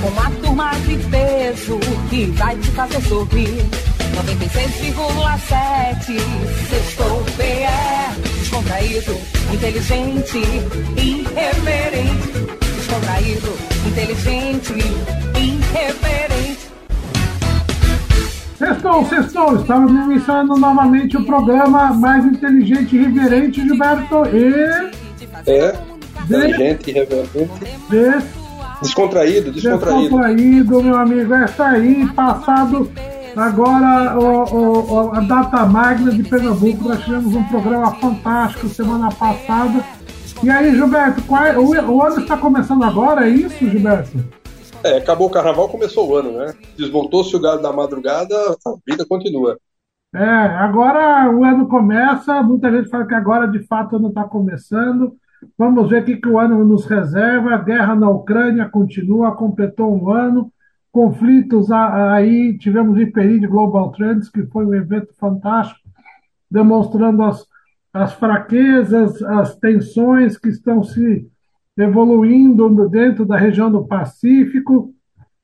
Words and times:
Com 0.00 0.08
uma 0.08 0.30
turma 0.42 0.70
de 0.86 0.96
peso 1.08 1.78
que 2.10 2.26
vai 2.32 2.56
te 2.56 2.70
fazer 2.72 3.00
sorrir. 3.02 3.64
96,7 4.16 6.18
Sextou 6.70 7.22
PE 7.36 7.68
Descontraído, 8.38 9.12
inteligente, 9.52 10.38
irreverente 10.96 12.32
Descontraído, 12.76 13.52
inteligente, 13.86 14.72
irreverente 15.36 16.64
Sextou, 18.58 19.04
sextou, 19.04 19.56
estamos 19.56 19.92
iniciando 19.92 20.56
novamente 20.56 21.18
o 21.18 21.24
programa 21.26 21.92
mais 21.92 22.24
inteligente 22.24 22.96
e 22.96 23.00
irreverente, 23.00 23.60
Gilberto, 23.60 24.24
e... 24.32 24.54
É, 25.46 25.76
inteligente, 26.24 26.90
irreverente. 26.90 27.50
De... 27.90 28.45
Descontraído, 28.82 29.52
descontraído. 29.52 30.00
Descontraído, 30.02 30.82
meu 30.82 30.96
amigo, 30.96 31.34
é 31.34 31.44
isso 31.44 31.62
aí, 31.62 32.06
passado 32.14 32.90
Agora, 33.36 34.18
o, 34.18 34.94
o, 34.94 35.10
a 35.12 35.20
data 35.20 35.66
magna 35.66 36.10
de 36.10 36.22
Pernambuco, 36.22 36.88
nós 36.88 37.04
tivemos 37.04 37.34
um 37.34 37.44
programa 37.44 37.94
fantástico 37.96 38.66
semana 38.66 39.10
passada. 39.10 39.84
E 40.42 40.48
aí, 40.48 40.74
Gilberto, 40.74 41.20
é, 41.36 41.58
o, 41.58 41.68
o, 41.68 42.02
ano 42.02 42.20
está 42.20 42.38
começando 42.38 42.82
agora, 42.82 43.28
é 43.28 43.30
isso, 43.30 43.68
Gilberto? 43.68 44.24
É, 44.82 44.96
acabou 44.96 45.26
o 45.26 45.30
carnaval, 45.30 45.68
começou 45.68 46.08
o 46.08 46.16
ano, 46.16 46.32
né? 46.32 46.54
Desmontou-se 46.78 47.36
o 47.36 47.40
gado 47.40 47.60
da 47.60 47.70
madrugada, 47.70 48.34
a 48.34 48.74
vida 48.86 49.04
continua. 49.06 49.58
É, 50.14 50.24
agora 50.24 51.30
o 51.30 51.44
ano 51.44 51.68
começa, 51.68 52.42
muita 52.42 52.70
gente 52.70 52.88
fala 52.88 53.06
que 53.06 53.14
agora 53.14 53.46
de 53.46 53.66
fato 53.66 53.92
o 53.92 53.96
ano 53.96 54.08
está 54.08 54.24
começando. 54.24 55.14
Vamos 55.56 55.90
ver 55.90 56.02
o 56.02 56.04
que, 56.04 56.16
que 56.16 56.28
o 56.28 56.38
ano 56.38 56.64
nos 56.64 56.86
reserva. 56.86 57.54
A 57.54 57.58
guerra 57.58 57.94
na 57.94 58.10
Ucrânia 58.10 58.68
continua, 58.68 59.36
completou 59.36 59.94
um 59.94 60.10
ano 60.10 60.52
conflitos 60.96 61.70
aí, 61.70 62.56
tivemos 62.56 62.98
o 62.98 63.04
de 63.04 63.46
Global 63.46 63.92
Trends, 63.92 64.30
que 64.30 64.46
foi 64.46 64.64
um 64.64 64.72
evento 64.72 65.12
fantástico, 65.20 65.78
demonstrando 66.50 67.22
as, 67.22 67.44
as 67.92 68.14
fraquezas, 68.14 69.22
as 69.22 69.54
tensões 69.56 70.38
que 70.38 70.48
estão 70.48 70.82
se 70.82 71.28
evoluindo 71.76 72.88
dentro 72.88 73.26
da 73.26 73.36
região 73.36 73.70
do 73.70 73.86
Pacífico. 73.86 74.90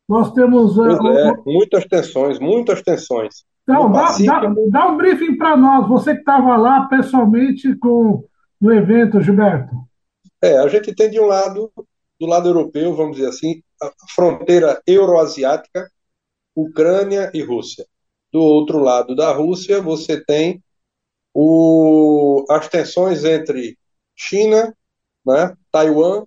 Nós 0.09 0.33
temos. 0.33 0.79
É, 0.79 1.35
muitas 1.45 1.85
tensões, 1.85 2.39
muitas 2.41 2.81
tensões. 2.81 3.45
Então, 3.65 3.93
dá, 3.93 4.07
dá, 4.25 4.55
dá, 4.71 4.89
um 4.89 4.97
briefing 4.97 5.37
para 5.37 5.55
nós, 5.55 5.87
você 5.87 6.15
que 6.15 6.21
estava 6.21 6.57
lá 6.57 6.87
pessoalmente 6.87 7.77
com, 7.77 8.25
no 8.63 8.73
evento, 8.73 9.21
Gilberto. 9.21 9.75
É, 10.41 10.57
a 10.59 10.69
gente 10.69 10.95
tem 10.95 11.11
de 11.11 11.19
um 11.19 11.27
lado, 11.27 11.73
do 12.19 12.27
lado 12.27 12.49
europeu, 12.49 12.95
vamos 12.95 13.17
dizer 13.17 13.29
assim, 13.29 13.61
a 13.83 13.91
fronteira 14.15 14.81
euroasiática, 14.87 15.91
Ucrânia 16.55 17.29
e 17.35 17.43
Rússia. 17.43 17.85
Do 18.33 18.41
outro 18.41 18.79
lado 18.79 19.17
da 19.17 19.33
Rússia, 19.33 19.83
você 19.83 20.25
tem 20.25 20.63
o, 21.35 22.45
as 22.49 22.69
tensões 22.69 23.25
entre 23.25 23.77
China, 24.15 24.73
né, 25.27 25.57
Taiwan 25.73 26.25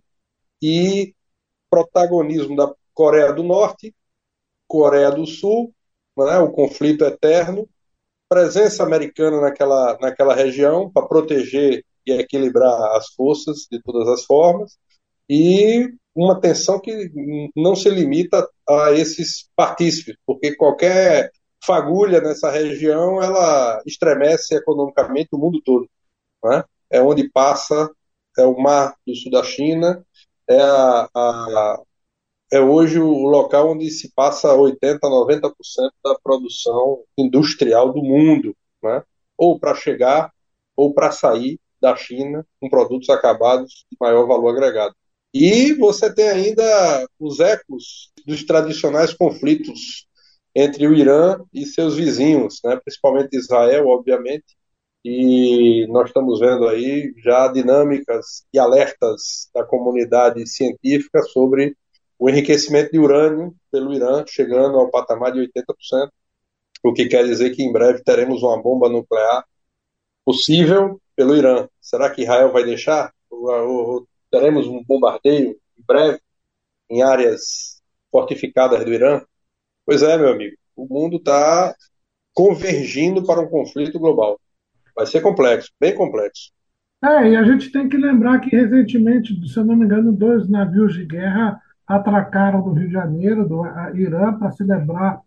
e 0.62 1.16
protagonismo 1.70 2.54
da 2.58 2.74
Coreia 2.94 3.32
do 3.32 3.44
Norte, 3.44 3.96
Coreia 4.68 5.10
do 5.10 5.26
Sul, 5.26 5.74
né, 6.18 6.38
o 6.40 6.52
conflito 6.52 7.06
eterno, 7.06 7.70
presença 8.28 8.84
americana 8.84 9.40
naquela, 9.40 9.98
naquela 10.00 10.36
região 10.36 10.92
para 10.92 11.08
proteger 11.08 11.86
e 12.06 12.14
equilibrar 12.14 12.96
as 12.96 13.08
forças 13.14 13.68
de 13.72 13.82
todas 13.82 14.08
as 14.08 14.26
formas, 14.26 14.78
e 15.30 15.90
uma 16.16 16.40
tensão 16.40 16.80
que 16.80 17.12
não 17.56 17.76
se 17.76 17.90
limita 17.90 18.48
a 18.68 18.92
esses 18.94 19.50
partícipes, 19.56 20.16
porque 20.26 20.56
qualquer 20.56 21.32
fagulha 21.66 22.22
nessa 22.22 22.50
região 22.52 23.22
ela 23.22 23.82
estremece 23.86 24.56
economicamente 24.56 25.30
o 25.34 25.38
mundo 25.38 25.62
todo. 25.64 25.90
Né? 26.44 26.64
É 26.90 27.02
onde 27.02 27.30
passa, 27.30 27.92
é 28.38 28.46
o 28.46 28.58
mar 28.58 28.96
do 29.06 29.16
sul 29.16 29.32
da 29.32 29.44
China, 29.44 30.06
é, 30.48 30.62
a, 30.62 31.10
a, 31.14 31.82
é 32.52 32.62
hoje 32.62 33.00
o 33.00 33.28
local 33.28 33.72
onde 33.72 33.90
se 33.90 34.12
passa 34.14 34.56
80%, 34.56 35.00
90% 35.02 35.52
da 36.04 36.16
produção 36.24 37.04
industrial 37.18 37.92
do 37.92 38.04
mundo, 38.04 38.56
né? 38.84 39.04
ou 39.38 39.60
para 39.60 39.76
chegar 39.76 40.32
ou 40.76 40.94
para 40.94 41.12
sair 41.12 41.60
da 41.86 41.96
China 41.96 42.44
com 42.60 42.68
produtos 42.68 43.10
acabados 43.10 43.86
de 43.92 43.98
maior 44.02 44.26
valor 44.26 44.50
agregado. 44.50 44.96
E 45.32 45.74
você 45.74 46.12
tem 46.14 46.30
ainda 46.30 47.08
os 47.20 47.40
ecos 47.40 48.12
dos 48.26 48.44
tradicionais 48.44 49.14
conflitos 49.14 50.08
entre 50.56 50.88
o 50.88 50.94
Irã 50.96 51.40
e 51.54 51.66
seus 51.66 51.96
vizinhos, 51.96 52.60
né, 52.64 52.80
principalmente 52.84 53.38
Israel, 53.38 53.88
obviamente. 53.88 54.46
E 55.04 55.86
nós 55.90 56.08
estamos 56.08 56.40
vendo 56.40 56.68
aí 56.68 57.14
já 57.24 57.48
dinâmicas 57.50 58.46
e 58.52 58.58
alertas 58.58 59.50
da 59.54 59.64
comunidade 59.64 60.48
científica 60.48 61.22
sobre 61.22 61.76
o 62.18 62.28
enriquecimento 62.28 62.92
de 62.94 62.98
urânio 62.98 63.54
pelo 63.72 63.94
Irã, 63.94 64.24
chegando 64.28 64.80
ao 64.80 64.90
patamar 64.90 65.32
de 65.34 65.40
80%, 65.40 66.10
o 66.84 66.94
que 66.94 67.08
quer 67.08 67.26
dizer 67.26 67.52
que 67.52 67.62
em 67.62 67.72
breve 67.72 68.02
teremos 68.04 68.42
uma 68.42 68.60
bomba 68.60 68.90
nuclear 68.90 69.46
possível 70.24 71.00
pelo 71.16 71.36
Irã. 71.36 71.68
Será 71.82 72.10
que 72.10 72.24
Israel 72.24 72.52
vai 72.52 72.64
deixar? 72.64 73.14
O, 73.30 74.06
teremos 74.32 74.68
um 74.68 74.84
bombardeio 74.84 75.52
em 75.78 75.84
breve 75.86 76.20
em 76.90 77.02
áreas 77.02 77.82
fortificadas 78.12 78.84
do 78.84 78.94
Irã? 78.94 79.22
Pois 79.86 80.02
é, 80.02 80.18
meu 80.18 80.30
amigo, 80.30 80.56
o 80.76 80.86
mundo 80.86 81.18
está 81.18 81.74
convergindo 82.34 83.26
para 83.26 83.42
um 83.42 83.48
conflito 83.48 84.00
global. 84.00 84.40
Vai 84.96 85.06
ser 85.06 85.22
complexo, 85.22 85.72
bem 85.80 85.96
complexo. 85.96 86.52
É, 87.04 87.30
e 87.30 87.36
a 87.36 87.44
gente 87.44 87.72
tem 87.72 87.88
que 87.88 87.98
lembrar 87.98 88.40
que 88.40 88.50
recentemente, 88.56 89.48
se 89.48 89.58
eu 89.58 89.66
não 89.66 89.76
me 89.76 89.86
engano, 89.86 90.12
dois 90.12 90.50
navios 90.50 90.94
de 90.94 91.06
guerra 91.06 91.60
atracaram 91.86 92.66
no 92.66 92.74
Rio 92.74 92.88
de 92.88 92.94
Janeiro, 92.94 93.48
do 93.48 93.64
Irã, 93.96 94.34
para 94.34 94.52
celebrar 94.52 95.22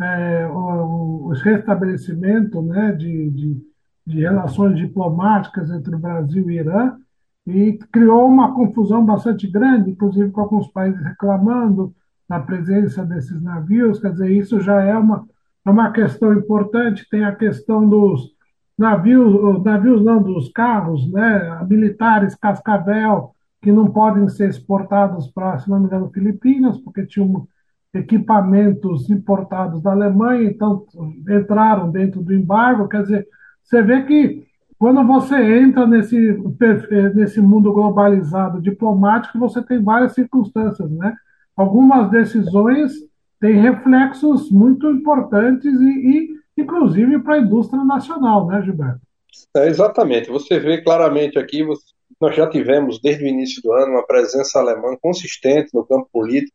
é, 0.00 0.46
o, 0.46 1.26
o, 1.26 1.32
restabelecimento 1.32 2.62
né, 2.62 2.92
de, 2.92 3.30
de, 3.30 3.73
de 4.06 4.20
relações 4.20 4.76
diplomáticas 4.76 5.70
entre 5.70 5.94
o 5.94 5.98
Brasil 5.98 6.42
e 6.42 6.46
o 6.46 6.50
Irã 6.50 6.96
e 7.46 7.78
criou 7.92 8.26
uma 8.26 8.54
confusão 8.54 9.04
bastante 9.04 9.46
grande, 9.46 9.90
inclusive 9.90 10.30
com 10.30 10.40
alguns 10.40 10.68
países 10.68 11.02
reclamando 11.02 11.94
da 12.28 12.40
presença 12.40 13.04
desses 13.04 13.40
navios. 13.42 13.98
Quer 13.98 14.12
dizer, 14.12 14.30
isso 14.30 14.60
já 14.60 14.82
é 14.82 14.96
uma, 14.96 15.26
é 15.64 15.70
uma 15.70 15.90
questão 15.92 16.32
importante. 16.32 17.08
Tem 17.10 17.24
a 17.24 17.34
questão 17.34 17.86
dos 17.86 18.32
navios, 18.78 19.62
navios 19.62 20.02
não, 20.02 20.22
dos 20.22 20.50
carros, 20.50 21.10
né, 21.10 21.64
militares 21.68 22.34
Cascavel, 22.34 23.34
que 23.60 23.70
não 23.72 23.90
podem 23.90 24.28
ser 24.28 24.48
exportados 24.48 25.28
para, 25.28 25.58
se 25.58 25.68
não 25.70 25.80
me 25.80 25.86
engano, 25.86 26.10
Filipinas, 26.10 26.78
porque 26.78 27.06
tinham 27.06 27.46
equipamentos 27.94 29.08
importados 29.08 29.80
da 29.80 29.92
Alemanha, 29.92 30.50
então 30.50 30.84
entraram 31.28 31.90
dentro 31.90 32.22
do 32.22 32.34
embargo. 32.34 32.88
Quer 32.88 33.02
dizer, 33.02 33.28
você 33.64 33.82
vê 33.82 34.02
que 34.02 34.46
quando 34.78 35.04
você 35.06 35.36
entra 35.60 35.86
nesse, 35.86 36.38
nesse 37.14 37.40
mundo 37.40 37.72
globalizado 37.72 38.60
diplomático, 38.60 39.38
você 39.38 39.62
tem 39.62 39.82
várias 39.82 40.12
circunstâncias, 40.12 40.90
né? 40.90 41.14
Algumas 41.56 42.10
decisões 42.10 42.92
têm 43.40 43.60
reflexos 43.60 44.50
muito 44.50 44.90
importantes 44.90 45.72
e, 45.80 45.86
e 45.86 46.62
inclusive 46.62 47.18
para 47.20 47.36
a 47.36 47.38
indústria 47.38 47.82
nacional, 47.84 48.46
né, 48.46 48.60
Gilberto? 48.62 49.00
É, 49.56 49.68
exatamente. 49.68 50.30
Você 50.30 50.58
vê 50.58 50.82
claramente 50.82 51.38
aqui, 51.38 51.64
você, 51.64 51.84
nós 52.20 52.36
já 52.36 52.48
tivemos 52.48 53.00
desde 53.00 53.24
o 53.24 53.28
início 53.28 53.62
do 53.62 53.72
ano 53.72 53.92
uma 53.92 54.06
presença 54.06 54.58
alemã 54.58 54.96
consistente 55.00 55.70
no 55.72 55.86
campo 55.86 56.08
político, 56.12 56.54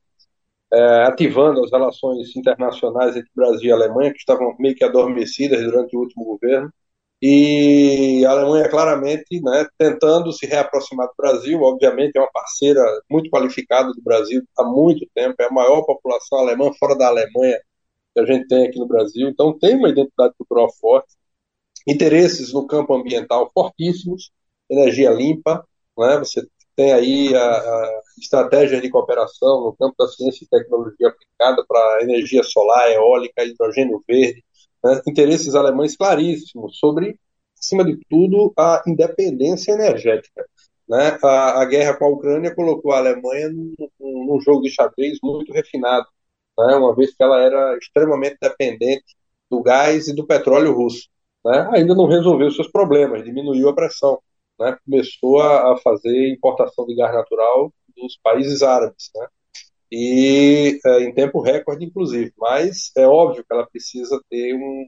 é, 0.71 1.03
ativando 1.07 1.63
as 1.63 1.71
relações 1.71 2.35
internacionais 2.35 3.15
entre 3.15 3.31
Brasil 3.35 3.69
e 3.69 3.71
Alemanha, 3.71 4.11
que 4.11 4.19
estavam 4.19 4.55
meio 4.59 4.75
que 4.75 4.83
adormecidas 4.83 5.63
durante 5.63 5.95
o 5.95 5.99
último 5.99 6.25
governo 6.25 6.71
e 7.21 8.25
a 8.25 8.31
Alemanha 8.31 8.69
claramente 8.69 9.41
né, 9.41 9.67
tentando 9.77 10.31
se 10.31 10.45
reaproximar 10.45 11.07
do 11.07 11.13
Brasil, 11.17 11.61
obviamente 11.61 12.17
é 12.17 12.21
uma 12.21 12.31
parceira 12.31 12.81
muito 13.09 13.29
qualificada 13.29 13.91
do 13.91 14.01
Brasil 14.01 14.41
há 14.57 14.63
muito 14.63 15.05
tempo, 15.13 15.35
é 15.39 15.45
a 15.45 15.51
maior 15.51 15.83
população 15.83 16.39
alemã 16.39 16.71
fora 16.79 16.95
da 16.97 17.07
Alemanha 17.07 17.59
que 18.13 18.19
a 18.21 18.25
gente 18.25 18.47
tem 18.47 18.67
aqui 18.67 18.79
no 18.79 18.87
Brasil. 18.87 19.29
Então, 19.29 19.57
tem 19.57 19.75
uma 19.75 19.89
identidade 19.89 20.33
cultural 20.37 20.71
forte, 20.79 21.15
interesses 21.87 22.53
no 22.53 22.67
campo 22.67 22.93
ambiental 22.93 23.51
fortíssimos, 23.53 24.31
energia 24.69 25.11
limpa, 25.11 25.65
né? 25.97 26.17
você 26.19 26.45
tem 26.75 26.93
aí 26.93 27.35
a, 27.35 27.41
a 27.41 28.01
estratégia 28.17 28.79
de 28.81 28.89
cooperação 28.89 29.61
no 29.65 29.75
campo 29.75 29.95
da 29.99 30.07
ciência 30.07 30.45
e 30.45 30.47
tecnologia 30.47 31.09
aplicada 31.09 31.65
para 31.67 32.03
energia 32.03 32.43
solar, 32.43 32.89
eólica, 32.91 33.43
hidrogênio 33.43 34.03
verde, 34.07 34.43
né? 34.83 35.01
interesses 35.07 35.55
alemães 35.55 35.95
claríssimos 35.95 36.77
sobre, 36.77 37.19
acima 37.57 37.83
de 37.83 37.97
tudo, 38.09 38.53
a 38.57 38.83
independência 38.87 39.73
energética. 39.73 40.45
Né? 40.87 41.17
A, 41.23 41.61
a 41.61 41.65
guerra 41.65 41.95
com 41.95 42.05
a 42.05 42.09
Ucrânia 42.09 42.55
colocou 42.55 42.91
a 42.91 42.97
Alemanha 42.97 43.49
num, 43.49 43.75
num 43.99 44.41
jogo 44.41 44.61
de 44.61 44.69
xadrez 44.69 45.19
muito 45.21 45.53
refinado, 45.53 46.07
né? 46.57 46.75
uma 46.75 46.95
vez 46.95 47.13
que 47.15 47.23
ela 47.23 47.39
era 47.41 47.77
extremamente 47.77 48.37
dependente 48.41 49.15
do 49.49 49.61
gás 49.61 50.07
e 50.07 50.15
do 50.15 50.25
petróleo 50.25 50.73
russo. 50.73 51.07
Né? 51.45 51.69
Ainda 51.73 51.95
não 51.95 52.07
resolveu 52.07 52.51
seus 52.51 52.69
problemas, 52.71 53.23
diminuiu 53.23 53.69
a 53.69 53.75
pressão. 53.75 54.19
Né? 54.59 54.77
Começou 54.85 55.39
a, 55.39 55.73
a 55.73 55.77
fazer 55.77 56.29
importação 56.31 56.85
de 56.85 56.95
gás 56.95 57.13
natural 57.13 57.71
dos 57.95 58.17
países 58.23 58.61
árabes. 58.61 59.09
Né? 59.15 59.27
E 59.91 60.79
é, 60.85 61.03
em 61.03 61.13
tempo 61.13 61.41
recorde, 61.41 61.85
inclusive. 61.85 62.33
Mas 62.37 62.91
é 62.97 63.07
óbvio 63.07 63.43
que 63.43 63.53
ela 63.53 63.67
precisa 63.67 64.21
ter 64.29 64.53
um, 64.55 64.87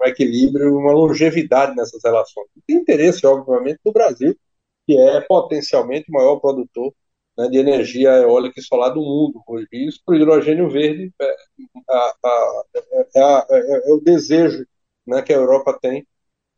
um 0.00 0.06
equilíbrio, 0.06 0.78
uma 0.78 0.92
longevidade 0.92 1.74
nessas 1.76 2.02
relações. 2.04 2.48
Tem 2.66 2.76
interesse, 2.76 3.26
obviamente, 3.26 3.80
do 3.84 3.92
Brasil, 3.92 4.36
que 4.86 4.98
é 4.98 5.20
potencialmente 5.22 6.10
o 6.10 6.14
maior 6.14 6.36
produtor 6.36 6.92
né, 7.36 7.48
de 7.48 7.58
energia 7.58 8.10
eólica 8.10 8.60
e 8.60 8.62
solar 8.62 8.90
do 8.90 9.00
mundo. 9.00 9.42
Hoje, 9.46 9.68
isso 9.72 10.00
para 10.04 10.14
o 10.14 10.16
hidrogênio 10.16 10.70
verde 10.70 11.12
é, 11.20 11.36
a, 11.90 12.14
a, 12.24 12.64
é, 12.74 13.08
é, 13.16 13.90
é, 13.90 13.92
o 13.92 14.00
desejo 14.00 14.66
né, 15.06 15.22
que 15.22 15.32
a 15.32 15.36
Europa 15.36 15.78
tem 15.80 16.06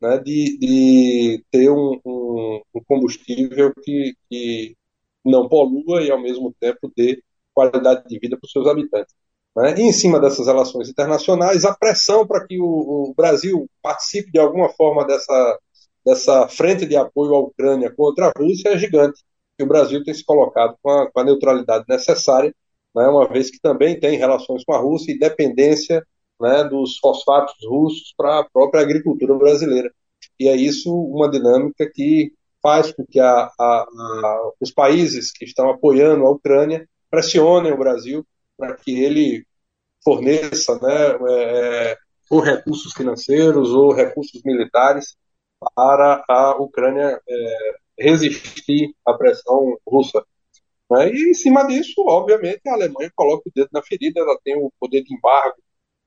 né, 0.00 0.19
de, 0.19 0.58
de 0.58 1.44
ter 1.50 1.70
um, 1.70 2.00
um, 2.05 2.62
um 2.75 2.85
combustível 2.87 3.73
que, 3.82 4.14
que 4.31 4.76
não 5.25 5.49
polua 5.49 6.02
e, 6.02 6.11
ao 6.11 6.20
mesmo 6.20 6.55
tempo, 6.61 6.93
dê 6.96 7.23
qualidade 7.55 8.05
de 8.09 8.19
vida 8.19 8.37
para 8.37 8.47
os 8.47 8.53
seus 8.53 8.67
habitantes. 8.67 9.15
Né? 9.56 9.75
E 9.79 9.83
em 9.83 9.93
cima 9.93 10.21
dessas 10.21 10.47
relações 10.47 10.89
internacionais, 10.89 11.65
a 11.65 11.75
pressão 11.75 12.27
para 12.27 12.45
que 12.47 12.61
o, 12.61 12.65
o, 12.65 13.15
Brasil 13.17 13.69
participe 13.83 14.31
de 14.33 14.39
alguma 14.39 14.69
forma 14.71 15.06
dessa, 15.06 15.59
dessa 16.05 16.49
frente 16.49 16.87
de 16.87 16.97
apoio 16.97 17.35
à 17.35 17.41
Ucrânia 17.41 17.93
contra 17.95 18.27
a 18.27 18.33
Rússia 18.37 18.71
é 18.71 18.79
gigante. 18.79 19.23
E 19.59 19.62
o 19.62 19.67
Brasil 19.67 20.03
tem 20.03 20.12
se 20.12 20.25
colocado 20.25 20.77
com 20.83 20.91
a, 20.91 21.11
com 21.11 21.21
a 21.21 21.25
neutralidade 21.25 21.85
necessária, 21.89 22.53
né? 22.95 23.06
uma 23.06 23.29
vez 23.29 23.51
que 23.51 23.61
também 23.61 23.99
tem 23.99 24.19
relações 24.19 24.65
com 24.65 24.75
a 24.75 24.79
Rússia 24.79 25.12
e 25.12 25.19
dependência 25.19 26.05
né, 26.41 26.65
dos 26.65 26.99
fosfatos 26.99 27.55
russos 27.65 28.12
para 28.17 28.41
a 28.41 28.45
própria 28.45 28.83
agricultura 28.83 29.35
brasileira. 29.35 29.93
E 30.39 30.49
é 30.49 30.56
isso 30.56 30.93
uma 30.93 31.31
dinâmica 31.31 31.89
que 31.93 32.33
faz 32.62 32.93
com 32.93 33.05
que 33.06 33.21
a, 33.21 33.51
a, 33.59 33.87
os 34.61 34.73
países 34.73 35.31
que 35.31 35.45
estão 35.45 35.69
apoiando 35.71 36.25
a 36.25 36.31
Ucrânia 36.31 36.89
pressionem 37.15 37.73
o 37.73 37.79
Brasil 37.79 38.27
para 38.57 38.75
que 38.75 39.03
ele 39.03 39.47
forneça 40.03 40.79
né, 40.81 41.17
é, 41.31 41.97
ou 42.29 42.41
recursos 42.41 42.93
financeiros 42.93 43.71
ou 43.71 43.93
recursos 43.93 44.43
militares 44.45 45.17
para 45.75 46.25
a 46.29 46.57
Ucrânia 46.61 47.21
é, 47.27 47.75
resistir 47.99 48.93
à 49.07 49.15
pressão 49.15 49.79
russa. 49.87 50.25
Né? 50.91 51.11
E 51.13 51.31
em 51.31 51.35
cima 51.35 51.65
disso, 51.67 52.03
obviamente, 52.07 52.61
a 52.67 52.73
Alemanha 52.73 53.11
coloca 53.15 53.49
o 53.49 53.53
dedo 53.55 53.69
na 53.73 53.83
ferida, 53.83 54.21
ela 54.21 54.39
tem 54.45 54.57
o 54.57 54.73
poder 54.81 55.03
de 55.03 55.15
embargo 55.15 55.57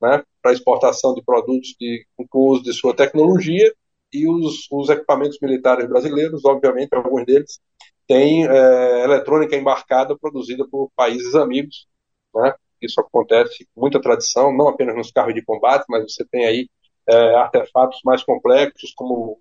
né, 0.00 0.22
para 0.42 0.52
exportação 0.52 1.14
de 1.14 1.22
produtos 1.22 1.74
de, 1.80 2.06
com 2.28 2.38
uso 2.38 2.62
de 2.62 2.72
sua 2.74 2.94
tecnologia 2.94 3.74
e 4.12 4.28
os, 4.28 4.68
os 4.70 4.90
equipamentos 4.90 5.38
militares 5.40 5.88
brasileiros, 5.88 6.44
obviamente, 6.44 6.94
alguns 6.94 7.24
deles 7.24 7.58
tem 8.08 8.48
é, 8.48 9.04
eletrônica 9.04 9.54
embarcada 9.54 10.16
produzida 10.18 10.66
por 10.68 10.90
países 10.96 11.34
amigos. 11.34 11.86
Né? 12.34 12.54
Isso 12.80 13.00
acontece 13.00 13.68
com 13.74 13.82
muita 13.82 14.00
tradição, 14.00 14.56
não 14.56 14.68
apenas 14.68 14.96
nos 14.96 15.12
carros 15.12 15.34
de 15.34 15.44
combate, 15.44 15.84
mas 15.88 16.02
você 16.04 16.24
tem 16.24 16.46
aí 16.46 16.68
é, 17.06 17.34
artefatos 17.36 18.00
mais 18.04 18.24
complexos, 18.24 18.92
como 18.96 19.38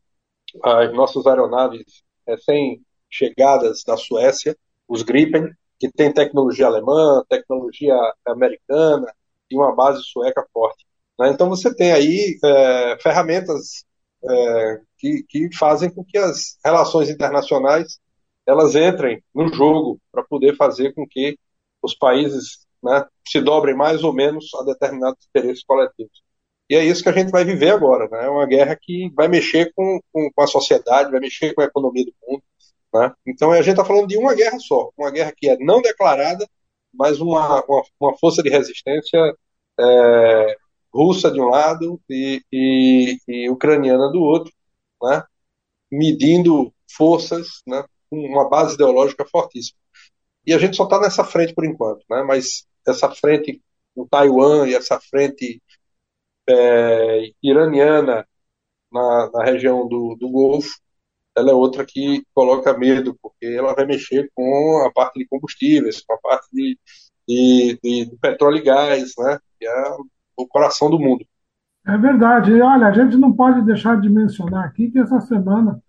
as 0.63 0.93
nossas 0.93 1.25
aeronaves 1.25 2.03
recém-chegadas 2.27 3.83
da 3.85 3.95
Suécia, 3.95 4.55
os 4.87 5.01
Gripen, 5.01 5.49
que 5.79 5.89
tem 5.91 6.11
tecnologia 6.11 6.65
alemã, 6.65 7.23
tecnologia 7.29 7.95
americana 8.25 9.13
e 9.49 9.55
uma 9.55 9.73
base 9.73 10.01
sueca 10.03 10.45
forte. 10.51 10.85
Né? 11.17 11.29
Então 11.29 11.47
você 11.47 11.73
tem 11.73 11.91
aí 11.93 12.37
é, 12.43 12.97
ferramentas 13.01 13.85
é, 14.29 14.81
que, 14.97 15.23
que 15.29 15.55
fazem 15.55 15.89
com 15.89 16.03
que 16.03 16.17
as 16.17 16.57
relações 16.65 17.09
internacionais 17.09 17.99
elas 18.47 18.75
entrem 18.75 19.21
no 19.35 19.53
jogo 19.53 19.99
para 20.11 20.23
poder 20.23 20.55
fazer 20.55 20.93
com 20.93 21.05
que 21.07 21.37
os 21.81 21.95
países 21.95 22.65
né, 22.83 23.05
se 23.27 23.41
dobrem 23.41 23.75
mais 23.75 24.03
ou 24.03 24.13
menos 24.13 24.53
a 24.55 24.63
determinados 24.63 25.25
interesses 25.27 25.63
coletivos. 25.63 26.23
E 26.69 26.75
é 26.75 26.83
isso 26.83 27.03
que 27.03 27.09
a 27.09 27.13
gente 27.13 27.31
vai 27.31 27.45
viver 27.45 27.71
agora, 27.71 28.09
né? 28.09 28.25
É 28.25 28.29
uma 28.29 28.45
guerra 28.45 28.77
que 28.79 29.09
vai 29.15 29.27
mexer 29.27 29.71
com, 29.73 29.99
com, 30.11 30.29
com 30.33 30.41
a 30.41 30.47
sociedade, 30.47 31.11
vai 31.11 31.19
mexer 31.19 31.53
com 31.53 31.61
a 31.61 31.65
economia 31.65 32.05
do 32.05 32.13
mundo. 32.27 32.43
Né? 32.93 33.13
Então 33.25 33.51
a 33.51 33.57
gente 33.61 33.71
está 33.71 33.85
falando 33.85 34.07
de 34.07 34.17
uma 34.17 34.33
guerra 34.33 34.59
só, 34.59 34.91
uma 34.97 35.11
guerra 35.11 35.33
que 35.35 35.49
é 35.49 35.57
não 35.59 35.81
declarada, 35.81 36.47
mas 36.93 37.19
uma, 37.21 37.63
uma, 37.65 37.83
uma 37.99 38.17
força 38.17 38.43
de 38.43 38.49
resistência 38.49 39.19
é, 39.79 40.57
russa 40.93 41.31
de 41.31 41.39
um 41.39 41.45
lado 41.49 42.01
e, 42.09 42.41
e, 42.51 43.17
e, 43.27 43.49
ucraniana 43.49 44.09
do 44.11 44.21
outro, 44.21 44.51
né? 45.01 45.23
medindo 45.91 46.73
forças 46.89 47.61
né? 47.67 47.83
Uma 48.11 48.49
base 48.49 48.75
ideológica 48.75 49.25
fortíssima. 49.25 49.77
E 50.45 50.53
a 50.53 50.57
gente 50.57 50.77
só 50.77 50.85
está 50.85 50.99
nessa 50.99 51.23
frente 51.23 51.53
por 51.53 51.65
enquanto, 51.65 52.03
né? 52.09 52.23
mas 52.23 52.65
essa 52.87 53.09
frente 53.11 53.61
no 53.95 54.07
Taiwan 54.07 54.67
e 54.67 54.75
essa 54.75 54.99
frente 54.99 55.61
é, 56.47 57.31
iraniana 57.43 58.25
na, 58.91 59.29
na 59.31 59.43
região 59.43 59.87
do, 59.87 60.15
do 60.15 60.29
Golfo, 60.29 60.69
ela 61.35 61.51
é 61.51 61.53
outra 61.53 61.85
que 61.85 62.23
coloca 62.33 62.77
medo, 62.77 63.17
porque 63.21 63.45
ela 63.45 63.75
vai 63.75 63.85
mexer 63.85 64.31
com 64.33 64.83
a 64.85 64.91
parte 64.91 65.19
de 65.19 65.27
combustíveis, 65.27 66.01
com 66.01 66.13
a 66.13 66.17
parte 66.17 66.47
de, 66.51 66.79
de, 67.27 67.79
de, 67.83 68.05
de 68.05 68.17
petróleo 68.17 68.57
e 68.57 68.63
gás, 68.63 69.13
né? 69.17 69.39
que 69.59 69.67
é 69.67 69.83
o 70.35 70.47
coração 70.47 70.89
do 70.89 70.99
mundo. 70.99 71.25
É 71.85 71.97
verdade. 71.97 72.51
E 72.51 72.61
olha, 72.61 72.87
a 72.87 72.91
gente 72.91 73.17
não 73.17 73.33
pode 73.33 73.61
deixar 73.63 73.99
de 73.99 74.09
mencionar 74.09 74.65
aqui 74.65 74.89
que 74.89 74.99
essa 74.99 75.19
semana 75.21 75.81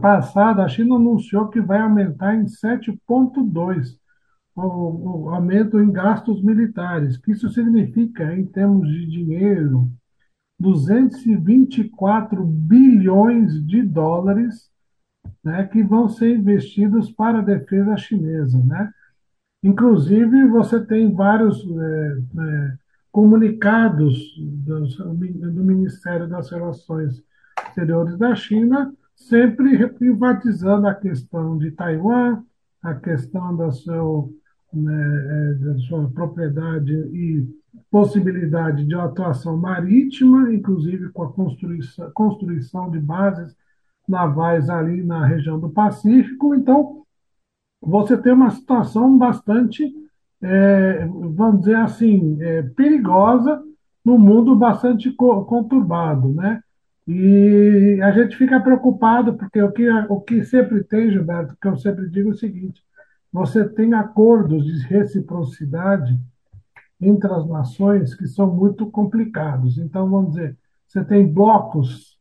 passada, 0.00 0.64
a 0.64 0.68
China 0.68 0.96
anunciou 0.96 1.48
que 1.48 1.60
vai 1.60 1.80
aumentar 1.80 2.34
em 2.36 2.44
7,2% 2.44 3.98
o, 4.54 5.24
o 5.24 5.30
aumento 5.30 5.78
em 5.78 5.92
gastos 5.92 6.42
militares. 6.42 7.16
Que 7.18 7.32
isso 7.32 7.48
significa, 7.50 8.34
em 8.34 8.46
termos 8.46 8.88
de 8.88 9.06
dinheiro? 9.06 9.90
224 10.58 12.42
bilhões 12.44 13.64
de 13.66 13.82
dólares 13.82 14.70
né, 15.44 15.66
que 15.66 15.82
vão 15.82 16.08
ser 16.08 16.36
investidos 16.36 17.12
para 17.12 17.40
a 17.40 17.42
defesa 17.42 17.96
chinesa. 17.96 18.58
Né? 18.64 18.90
Inclusive, 19.62 20.46
você 20.46 20.80
tem 20.84 21.12
vários 21.12 21.62
é, 21.62 22.18
é, 22.40 22.74
comunicados 23.12 24.18
do, 24.38 24.86
do 24.86 25.64
Ministério 25.64 26.26
das 26.26 26.50
Relações 26.50 27.22
Exteriores 27.68 28.16
da 28.16 28.34
China 28.34 28.94
sempre 29.16 29.88
privatizando 29.88 30.86
a 30.86 30.94
questão 30.94 31.58
de 31.58 31.70
Taiwan, 31.72 32.42
a 32.82 32.94
questão 32.94 33.56
da, 33.56 33.68
né, 34.72 35.26
é, 35.30 35.54
da 35.54 35.78
sua 35.78 36.08
propriedade 36.10 36.92
e 36.92 37.48
possibilidade 37.90 38.84
de 38.84 38.94
atuação 38.94 39.56
marítima, 39.56 40.52
inclusive 40.52 41.08
com 41.10 41.24
a 41.24 41.32
construção, 41.32 42.10
construção 42.12 42.90
de 42.90 43.00
bases 43.00 43.56
navais 44.06 44.70
ali 44.70 45.02
na 45.02 45.26
região 45.26 45.58
do 45.58 45.70
Pacífico. 45.70 46.54
Então, 46.54 47.02
você 47.80 48.16
tem 48.16 48.32
uma 48.32 48.50
situação 48.50 49.16
bastante, 49.18 49.92
é, 50.42 51.06
vamos 51.06 51.60
dizer 51.60 51.76
assim, 51.76 52.40
é, 52.40 52.62
perigosa, 52.62 53.62
num 54.04 54.18
mundo 54.18 54.54
bastante 54.54 55.10
conturbado, 55.12 56.32
né? 56.32 56.62
E 57.06 58.00
a 58.02 58.10
gente 58.10 58.36
fica 58.36 58.60
preocupado, 58.60 59.36
porque 59.36 59.62
o 59.62 59.70
que, 59.70 59.88
o 60.08 60.20
que 60.20 60.44
sempre 60.44 60.82
tem, 60.82 61.10
Gilberto, 61.10 61.56
que 61.60 61.68
eu 61.68 61.76
sempre 61.76 62.08
digo 62.10 62.30
é 62.30 62.32
o 62.32 62.36
seguinte: 62.36 62.82
você 63.32 63.68
tem 63.68 63.94
acordos 63.94 64.64
de 64.64 64.86
reciprocidade 64.86 66.18
entre 67.00 67.30
as 67.32 67.46
nações 67.46 68.14
que 68.14 68.26
são 68.26 68.52
muito 68.52 68.90
complicados. 68.90 69.78
Então, 69.78 70.08
vamos 70.08 70.34
dizer, 70.34 70.56
você 70.86 71.04
tem 71.04 71.30
blocos 71.32 72.18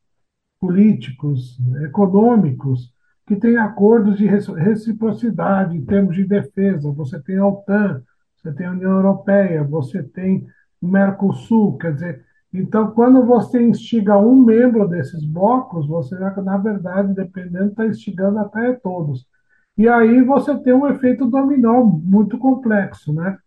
políticos, 0.59 1.57
econômicos, 1.83 2.93
que 3.25 3.35
têm 3.35 3.57
acordos 3.57 4.17
de 4.17 4.27
reciprocidade 4.27 5.75
em 5.75 5.85
termos 5.85 6.15
de 6.15 6.25
defesa. 6.25 6.91
Você 6.91 7.19
tem 7.21 7.37
a 7.37 7.47
OTAN, 7.47 8.03
você 8.35 8.53
tem 8.53 8.67
a 8.67 8.71
União 8.71 8.91
Europeia, 8.91 9.63
você 9.63 10.03
tem 10.03 10.45
Mercosul, 10.81 11.77
quer 11.77 11.93
dizer, 11.93 12.24
então 12.59 12.91
quando 12.91 13.25
você 13.25 13.61
instiga 13.61 14.17
um 14.17 14.43
membro 14.43 14.87
desses 14.87 15.23
blocos, 15.25 15.87
você 15.87 16.15
na 16.17 16.57
verdade, 16.57 17.13
dependendo, 17.13 17.67
está 17.67 17.85
instigando 17.85 18.39
até 18.39 18.73
todos. 18.73 19.27
E 19.77 19.87
aí 19.87 20.21
você 20.21 20.55
tem 20.59 20.73
um 20.73 20.87
efeito 20.87 21.25
dominó 21.27 21.83
muito 21.83 22.37
complexo, 22.37 23.13
né? 23.13 23.37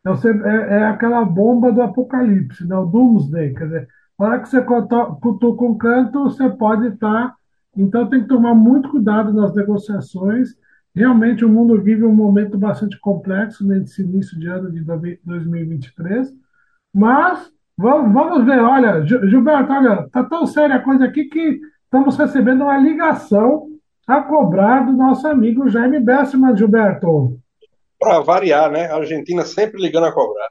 Então 0.00 0.16
você, 0.16 0.30
é, 0.30 0.78
é 0.80 0.84
aquela 0.86 1.24
bomba 1.24 1.72
do 1.72 1.82
apocalipse, 1.82 2.66
né? 2.66 2.76
o 2.76 2.86
doomsday, 2.86 3.54
quer 3.54 3.64
dizer, 3.64 3.88
na 4.18 4.26
hora 4.26 4.40
que 4.40 4.48
você 4.48 4.62
cutuca 4.62 5.64
um 5.64 5.76
canto, 5.76 6.24
você 6.24 6.48
pode 6.50 6.88
estar... 6.88 7.28
Tá, 7.28 7.34
então 7.76 8.08
tem 8.08 8.22
que 8.22 8.28
tomar 8.28 8.54
muito 8.54 8.88
cuidado 8.90 9.32
nas 9.32 9.54
negociações, 9.54 10.56
Realmente 10.96 11.44
o 11.44 11.48
mundo 11.50 11.78
vive 11.82 12.06
um 12.06 12.14
momento 12.14 12.56
bastante 12.56 12.98
complexo 12.98 13.66
nesse 13.66 14.00
início 14.00 14.40
de 14.40 14.46
ano 14.46 14.72
de 14.72 14.82
2023, 14.82 16.32
mas 16.90 17.52
vamos, 17.76 18.12
vamos 18.12 18.44
ver, 18.44 18.60
olha, 18.60 19.04
Gilberto, 19.04 19.72
olha, 19.72 20.08
tá 20.10 20.24
tão 20.24 20.46
séria 20.46 20.76
a 20.76 20.82
coisa 20.82 21.04
aqui 21.04 21.24
que 21.24 21.60
estamos 21.84 22.16
recebendo 22.16 22.62
uma 22.62 22.78
ligação 22.78 23.68
a 24.06 24.20
cobrar 24.22 24.86
do 24.86 24.92
nosso 24.92 25.26
amigo 25.26 25.68
Jaime 25.68 25.98
Bessman, 25.98 26.56
Gilberto. 26.56 27.38
Para 27.98 28.20
variar, 28.20 28.70
né? 28.70 28.86
A 28.86 28.96
Argentina 28.96 29.42
sempre 29.42 29.80
ligando 29.80 30.06
a 30.06 30.12
cobrar. 30.12 30.48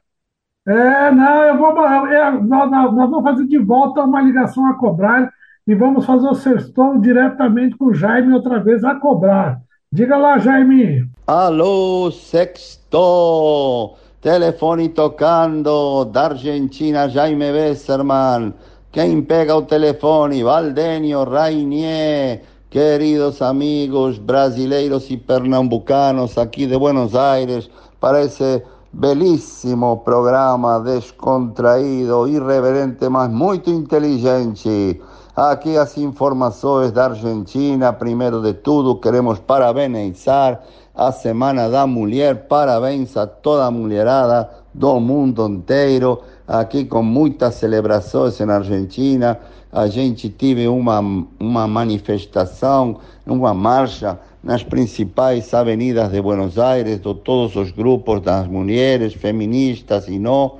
É, 0.66 1.12
não, 1.12 1.42
eu 1.44 1.56
vou, 1.56 1.86
é, 1.86 2.30
nós, 2.32 2.70
nós, 2.70 2.92
vamos 2.92 3.22
fazer 3.22 3.46
de 3.46 3.56
volta 3.56 4.02
uma 4.02 4.20
ligação 4.20 4.66
a 4.66 4.74
cobrar 4.74 5.32
e 5.66 5.74
vamos 5.74 6.04
fazer 6.04 6.26
o 6.26 6.34
sextou 6.34 6.98
diretamente 6.98 7.76
com 7.76 7.86
o 7.86 7.94
Jaime 7.94 8.34
outra 8.34 8.58
vez 8.58 8.82
a 8.84 8.96
cobrar. 8.96 9.60
Diga 9.92 10.16
lá, 10.16 10.38
Jaime. 10.38 11.08
Alô, 11.26 12.10
sexto. 12.10 13.96
Telefone 14.26 14.88
tocando 14.88 16.04
da 16.06 16.24
Argentina, 16.24 17.08
Jaime 17.08 17.52
Besserman. 17.52 18.52
Quem 18.90 19.22
pega 19.22 19.54
o 19.54 19.62
telefone? 19.62 20.42
Valdenio 20.42 21.22
Rainier. 21.22 22.42
Queridos 22.68 23.40
amigos 23.40 24.18
brasileiros 24.18 25.12
y 25.12 25.16
pernambucanos 25.16 26.38
aquí 26.38 26.66
de 26.66 26.76
Buenos 26.76 27.14
Aires, 27.14 27.70
para 28.00 28.22
ese 28.22 28.64
belísimo 28.92 30.02
programa 30.02 30.80
descontraído, 30.80 32.26
irreverente, 32.26 33.08
mas 33.08 33.30
muito 33.30 33.70
inteligente. 33.70 35.00
Aqui 35.36 35.76
as 35.76 35.96
informações 35.98 36.90
da 36.90 37.04
Argentina. 37.04 37.92
Primeiro 37.92 38.42
de 38.42 38.54
tudo, 38.54 38.98
queremos 38.98 39.38
parabenizar 39.38 40.62
a 40.96 41.12
Semana 41.12 41.68
da 41.68 41.86
Mulher. 41.86 42.46
Parabéns 42.48 43.16
a 43.16 43.26
toda 43.26 43.66
a 43.66 43.70
mulherada 43.70 44.48
do 44.72 44.98
mundo 44.98 45.46
inteiro. 45.46 46.22
Aqui 46.48 46.84
com 46.84 47.02
muitas 47.02 47.56
celebrações 47.56 48.38
na 48.40 48.56
Argentina. 48.56 49.38
A 49.70 49.88
gente 49.88 50.30
tive 50.30 50.66
uma, 50.68 51.00
uma 51.38 51.66
manifestação, 51.66 52.98
uma 53.26 53.52
marcha 53.52 54.18
nas 54.42 54.62
principais 54.62 55.52
avenidas 55.52 56.10
de 56.10 56.22
Buenos 56.22 56.58
Aires, 56.58 57.00
de 57.00 57.14
todos 57.14 57.56
os 57.56 57.70
grupos 57.70 58.22
das 58.22 58.46
mulheres, 58.46 59.12
feministas 59.12 60.08
e 60.08 60.18
não 60.18 60.56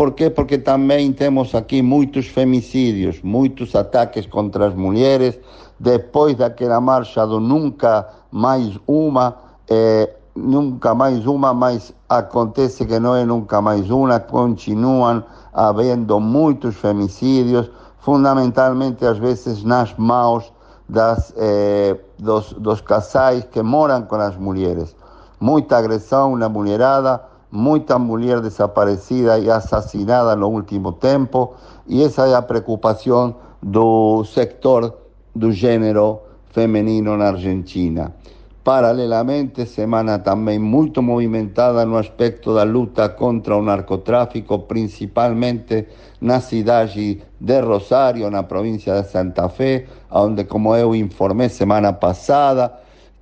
por 0.00 0.12
quê? 0.12 0.30
Porque 0.30 0.56
também 0.56 1.12
temos 1.12 1.54
aqui 1.54 1.82
muitos 1.82 2.26
femicídios, 2.26 3.20
muitos 3.22 3.74
ataques 3.74 4.24
contra 4.24 4.68
as 4.68 4.74
mulheres. 4.74 5.38
Depois 5.78 6.36
daquela 6.36 6.80
marcha 6.80 7.26
do 7.26 7.38
Nunca 7.38 8.08
Mais 8.30 8.78
Uma, 8.86 9.36
eh, 9.70 10.16
Nunca 10.34 10.94
Mais 10.94 11.26
Uma, 11.26 11.52
mas 11.54 11.92
acontece 12.08 12.84
que 12.86 12.98
não 12.98 13.14
é 13.14 13.24
Nunca 13.24 13.60
Mais 13.60 13.90
Uma, 13.90 14.20
continuam 14.20 15.22
havendo 15.52 16.18
muitos 16.20 16.76
femicídios, 16.76 17.70
fundamentalmente 17.98 19.04
às 19.04 19.18
vezes 19.18 19.62
nas 19.64 19.94
mãos 19.96 20.52
das, 20.88 21.32
eh, 21.36 21.96
dos, 22.18 22.52
dos 22.54 22.80
casais 22.80 23.44
que 23.44 23.62
moram 23.62 24.02
com 24.02 24.16
as 24.16 24.36
mulheres. 24.36 24.94
Muita 25.40 25.78
agressão 25.78 26.36
na 26.36 26.48
mulherada 26.48 27.30
muita 27.50 27.98
mulher 27.98 28.40
desaparecida 28.40 29.38
e 29.38 29.50
assassinada 29.50 30.36
no 30.36 30.48
último 30.48 30.92
tempo, 30.92 31.54
e 31.86 32.02
essa 32.02 32.26
é 32.26 32.34
a 32.34 32.42
preocupação 32.42 33.34
do 33.62 34.24
sector 34.24 34.94
do 35.34 35.50
gênero 35.50 36.20
feminino 36.50 37.16
na 37.16 37.28
Argentina. 37.28 38.14
Paralelamente, 38.62 39.64
semana 39.64 40.18
também 40.18 40.58
muito 40.58 41.02
movimentada 41.02 41.86
no 41.86 41.96
aspecto 41.96 42.54
da 42.54 42.62
luta 42.62 43.08
contra 43.08 43.56
o 43.56 43.62
narcotráfico, 43.62 44.58
principalmente 44.58 45.86
na 46.20 46.40
cidade 46.40 47.22
de 47.40 47.60
Rosário, 47.60 48.28
na 48.30 48.42
província 48.42 49.00
de 49.00 49.08
Santa 49.08 49.48
Fé, 49.48 49.86
onde, 50.10 50.44
como 50.44 50.76
eu 50.76 50.94
informei 50.94 51.48
semana 51.48 51.94
passada, 51.94 52.70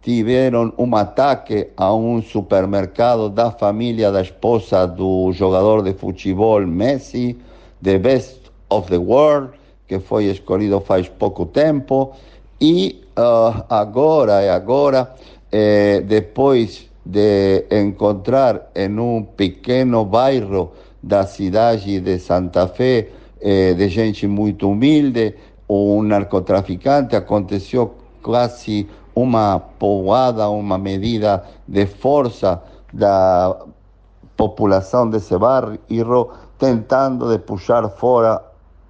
tiveram 0.03 0.73
um 0.77 0.97
ataque 0.97 1.69
a 1.77 1.95
um 1.95 2.21
supermercado 2.21 3.31
da 3.31 3.53
família 3.53 4.11
da 4.11 4.23
esposa 4.23 4.87
do 4.87 5.31
jogador 5.31 5.83
de 5.83 5.95
futebol 5.95 6.67
Messi, 6.67 7.39
the 7.81 7.97
best 7.97 8.51
of 8.69 8.91
the 8.91 8.99
world, 8.99 9.51
que 9.87 10.01
foi 10.01 10.25
escolhido 10.25 10.81
faz 10.81 11.09
pouco 11.09 11.47
tempo. 11.47 12.13
E 12.61 13.05
uh, 13.19 13.65
agora 13.69 14.45
e 14.45 14.49
agora, 14.49 15.13
eh, 15.51 16.01
depois 16.07 16.89
de 17.05 17.65
encontrar 17.71 18.71
em 18.75 18.99
um 18.99 19.25
pequeno 19.25 20.05
bairro 20.05 20.73
da 21.03 21.27
cidade 21.27 22.01
de 22.01 22.19
Santa 22.19 22.69
Fé, 22.69 23.09
eh, 23.41 23.75
de 23.75 23.89
gente 23.89 24.27
muito 24.27 24.71
humilde, 24.71 25.35
um 25.69 26.03
narcotraficante, 26.03 27.17
aconteceu 27.17 27.95
quase 28.23 28.89
uma 29.15 29.59
povoada, 29.59 30.49
uma 30.49 30.79
medida 30.79 31.45
de 31.67 31.87
força 31.87 32.63
da 32.93 33.57
população 34.37 35.11
desse 35.11 35.37
bairro, 35.37 36.31
tentando 36.59 37.29
de 37.31 37.39
puxar 37.39 37.89
fora 37.89 38.41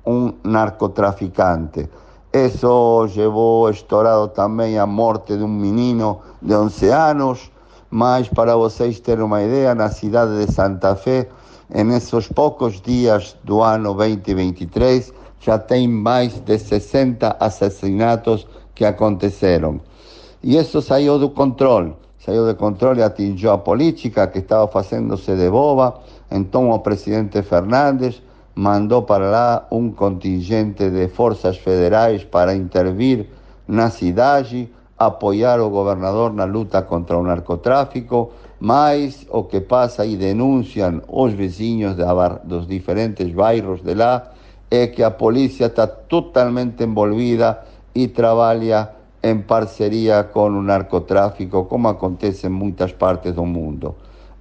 um 0.04 0.32
narcotraficante. 0.44 1.88
Isso 2.32 3.08
levou 3.16 3.70
estourado 3.70 4.28
também 4.28 4.78
a 4.78 4.84
morte 4.84 5.34
de 5.34 5.42
um 5.42 5.48
menino 5.48 6.20
de 6.42 6.54
11 6.54 6.88
anos, 6.90 7.50
mas 7.90 8.28
para 8.28 8.54
vocês 8.54 9.00
terem 9.00 9.24
uma 9.24 9.42
ideia, 9.42 9.74
na 9.74 9.88
cidade 9.88 10.44
de 10.44 10.52
Santa 10.52 10.94
Fé, 10.94 11.26
nesses 11.70 12.28
poucos 12.28 12.82
dias 12.82 13.34
do 13.44 13.62
ano 13.62 13.94
2023, 13.94 15.10
já 15.40 15.58
tem 15.58 15.88
mais 15.88 16.38
de 16.40 16.58
60 16.58 17.36
assassinatos 17.40 18.46
que 18.74 18.84
aconteceram. 18.84 19.80
E 20.42 20.58
isso 20.58 20.82
saiu 20.82 21.18
do 21.18 21.30
controle, 21.30 21.94
saiu 22.18 22.46
do 22.46 22.54
controle 22.54 23.00
e 23.00 23.04
atingiu 23.04 23.52
a 23.52 23.58
política 23.58 24.26
que 24.26 24.40
estava 24.40 24.68
fazendo-se 24.68 25.34
de 25.34 25.48
boba. 25.48 25.98
Então 26.30 26.70
o 26.70 26.78
presidente 26.80 27.40
Fernandes 27.42 28.22
mandou 28.58 29.02
para 29.02 29.30
lá 29.30 29.68
um 29.70 29.92
contingente 29.92 30.90
de 30.90 31.06
forças 31.06 31.56
federais 31.58 32.24
para 32.24 32.56
intervir 32.56 33.28
na 33.68 33.88
cidade, 33.88 34.68
apoiar 34.98 35.60
o 35.60 35.70
governador 35.70 36.34
na 36.34 36.44
luta 36.44 36.82
contra 36.82 37.16
o 37.16 37.22
narcotráfico, 37.22 38.32
mas 38.58 39.24
o 39.30 39.44
que 39.44 39.60
passa 39.60 40.04
e 40.04 40.16
denunciam 40.16 41.00
os 41.06 41.32
vizinhos 41.34 41.94
de, 41.94 42.02
dos 42.42 42.66
diferentes 42.66 43.32
bairros 43.32 43.80
de 43.80 43.94
lá 43.94 44.32
é 44.68 44.88
que 44.88 45.04
a 45.04 45.10
polícia 45.12 45.66
está 45.66 45.86
totalmente 45.86 46.82
envolvida 46.82 47.62
e 47.94 48.08
trabalha 48.08 48.90
em 49.22 49.38
parceria 49.38 50.24
com 50.24 50.48
o 50.48 50.62
narcotráfico, 50.62 51.66
como 51.66 51.86
acontece 51.86 52.48
em 52.48 52.50
muitas 52.50 52.90
partes 52.90 53.34
do 53.34 53.46
mundo. 53.46 53.94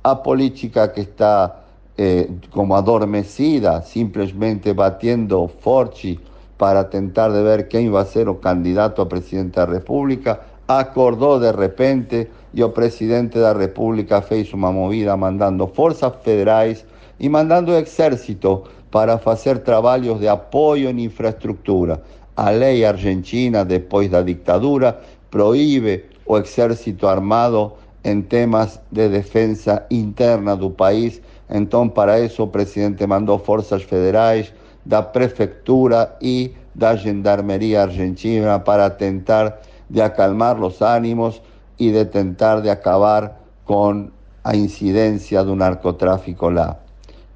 A 0.03 0.15
política 0.15 0.87
que 0.87 1.01
está 1.01 1.66
eh, 1.97 2.29
como 2.51 2.75
adormecida, 2.75 3.81
simplesmente 3.81 4.73
batendo 4.73 5.49
forte 5.59 6.19
para 6.57 6.83
tentar 6.83 7.29
de 7.29 7.41
ver 7.43 7.67
quem 7.67 7.89
vai 7.89 8.05
ser 8.05 8.27
o 8.29 8.35
candidato 8.35 9.01
a 9.01 9.05
presidente 9.05 9.55
da 9.55 9.65
República, 9.65 10.39
acordou 10.67 11.39
de 11.39 11.51
repente 11.51 12.27
e 12.53 12.63
o 12.63 12.69
presidente 12.69 13.39
da 13.39 13.53
República 13.53 14.21
fez 14.21 14.51
uma 14.53 14.71
movida 14.71 15.15
mandando 15.15 15.67
forças 15.67 16.11
federais 16.23 16.85
e 17.19 17.29
mandando 17.29 17.71
o 17.71 17.75
exército 17.75 18.63
para 18.91 19.17
fazer 19.17 19.59
trabalhos 19.59 20.19
de 20.19 20.27
apoio 20.27 20.89
em 20.89 21.03
infraestrutura. 21.03 22.01
A 22.35 22.49
lei 22.49 22.85
argentina, 22.85 23.65
depois 23.65 24.09
da 24.09 24.21
ditadura, 24.21 24.99
proíbe 25.29 26.05
o 26.25 26.37
exército 26.37 27.07
armado 27.07 27.73
em 28.03 28.21
temas 28.21 28.79
de 28.91 29.09
defesa 29.09 29.85
interna 29.89 30.55
do 30.55 30.69
país. 30.69 31.21
Então, 31.49 31.87
para 31.87 32.19
isso, 32.19 32.43
o 32.43 32.47
presidente 32.47 33.05
mandou 33.07 33.39
forças 33.39 33.83
federais 33.83 34.53
da 34.85 35.01
prefeitura 35.01 36.15
e 36.21 36.53
da 36.73 36.95
gendarmeria 36.95 37.83
argentina 37.83 38.59
para 38.59 38.89
tentar 38.89 39.59
de 39.89 40.01
acalmar 40.01 40.61
os 40.61 40.81
ânimos 40.81 41.41
e 41.79 41.91
de 41.91 42.05
tentar 42.05 42.61
de 42.61 42.69
acabar 42.69 43.39
com 43.65 44.09
a 44.43 44.55
incidência 44.55 45.43
do 45.43 45.55
narcotráfico 45.55 46.49
lá. 46.49 46.77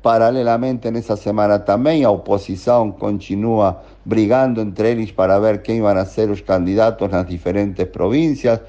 Paralelamente, 0.01 0.89
nessa 0.89 1.15
semana 1.15 1.59
também, 1.59 2.03
a 2.03 2.09
oposição 2.09 2.91
continua 2.91 3.81
brigando 4.03 4.59
entre 4.59 4.91
eles 4.91 5.11
para 5.11 5.39
ver 5.39 5.61
quem 5.61 5.79
vão 5.81 6.05
ser 6.05 6.31
os 6.31 6.41
candidatos 6.41 7.09
nas 7.09 7.27
diferentes 7.27 7.85
províncias. 7.87 8.59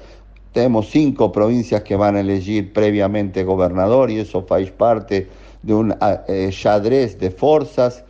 Temos 0.53 0.91
cinco 0.91 1.31
províncias 1.31 1.81
que 1.81 1.97
vão 1.97 2.15
eleger 2.15 2.71
previamente 2.71 3.43
governador 3.43 4.11
e 4.11 4.21
isso 4.21 4.43
faz 4.47 4.69
parte 4.69 5.27
de 5.63 5.73
um 5.73 5.89
eh, 6.27 6.51
xadrez 6.51 7.15
de 7.15 7.31
forças. 7.31 8.03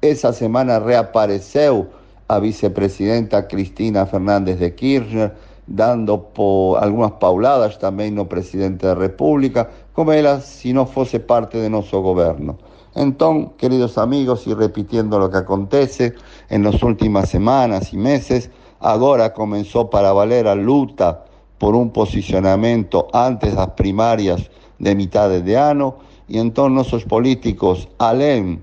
Essa 0.00 0.32
semana 0.32 0.78
reapareceu 0.78 1.86
a 2.26 2.38
vicepresidenta 2.40 3.42
Cristina 3.42 4.06
Fernández 4.06 4.58
de 4.58 4.70
Kirchner, 4.70 5.32
dando 5.66 6.16
por 6.18 6.78
algumas 6.82 7.12
pauladas 7.20 7.76
também 7.76 8.10
no 8.10 8.24
presidente 8.24 8.86
da 8.86 8.94
República, 8.94 9.68
como 9.92 10.12
ela 10.12 10.40
se 10.40 10.72
não 10.72 10.86
fosse 10.86 11.18
parte 11.18 11.60
de 11.60 11.68
nosso 11.68 12.00
governo. 12.00 12.56
Então, 12.96 13.52
queridos 13.58 13.98
amigos, 13.98 14.46
y 14.46 14.54
repitiendo 14.54 15.18
lo 15.18 15.28
que 15.30 15.38
acontece 15.38 16.14
en 16.48 16.62
las 16.62 16.82
últimas 16.82 17.28
semanas 17.28 17.92
y 17.92 17.98
meses, 17.98 18.50
agora 18.80 19.34
comenzó 19.34 19.90
para 19.90 20.12
valer 20.12 20.48
a 20.48 20.54
luta 20.54 21.24
por 21.62 21.76
un 21.76 21.90
posicionamiento 21.90 23.06
antes 23.12 23.54
das 23.54 23.70
primarias 23.78 24.50
de 24.80 24.96
mitad 24.96 25.30
de 25.30 25.56
ano, 25.56 25.94
y 26.26 26.40
entonces 26.40 26.74
nuestros 26.74 27.04
políticos, 27.04 27.88
além 27.98 28.58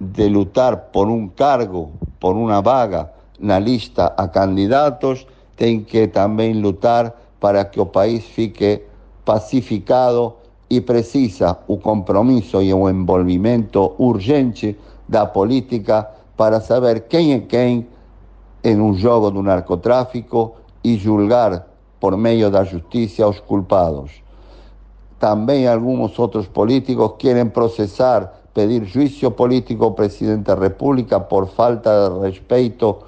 de 0.00 0.30
lutar 0.30 0.90
por 0.90 1.10
un 1.10 1.28
cargo, 1.28 1.90
por 2.18 2.36
una 2.36 2.62
vaga 2.62 3.12
na 3.38 3.60
lista 3.60 4.14
a 4.16 4.32
candidatos, 4.32 5.26
tienen 5.56 5.84
que 5.84 6.08
también 6.08 6.62
lutar 6.62 7.14
para 7.40 7.70
que 7.70 7.82
el 7.82 7.88
país 7.88 8.24
fique 8.24 8.88
pacificado 9.26 10.38
e 10.70 10.80
precisa 10.80 11.60
o 11.68 11.76
compromisso 11.76 12.62
e 12.62 12.72
o 12.72 12.88
envolvimento 12.88 13.96
urgente 13.98 14.80
da 15.06 15.26
política 15.26 16.08
para 16.38 16.62
saber 16.62 17.04
quem 17.04 17.34
é 17.34 17.40
quem 17.40 17.86
em 18.64 18.80
um 18.80 18.94
jogo 18.94 19.30
do 19.30 19.42
narcotráfico 19.42 20.56
e 20.82 20.96
julgar 20.96 21.73
por 22.04 22.18
meio 22.18 22.50
da 22.50 22.64
justiça 22.64 23.26
os 23.26 23.40
culpados. 23.40 24.10
Também 25.18 25.66
alguns 25.66 26.18
outros 26.18 26.46
políticos 26.46 27.14
querem 27.18 27.46
processar, 27.46 28.30
pedir 28.52 28.84
juízo 28.84 29.30
político 29.30 29.84
ao 29.84 29.92
presidente 29.92 30.42
da 30.42 30.54
República 30.54 31.18
por 31.18 31.46
falta 31.48 32.10
de 32.10 32.26
respeito 32.26 32.98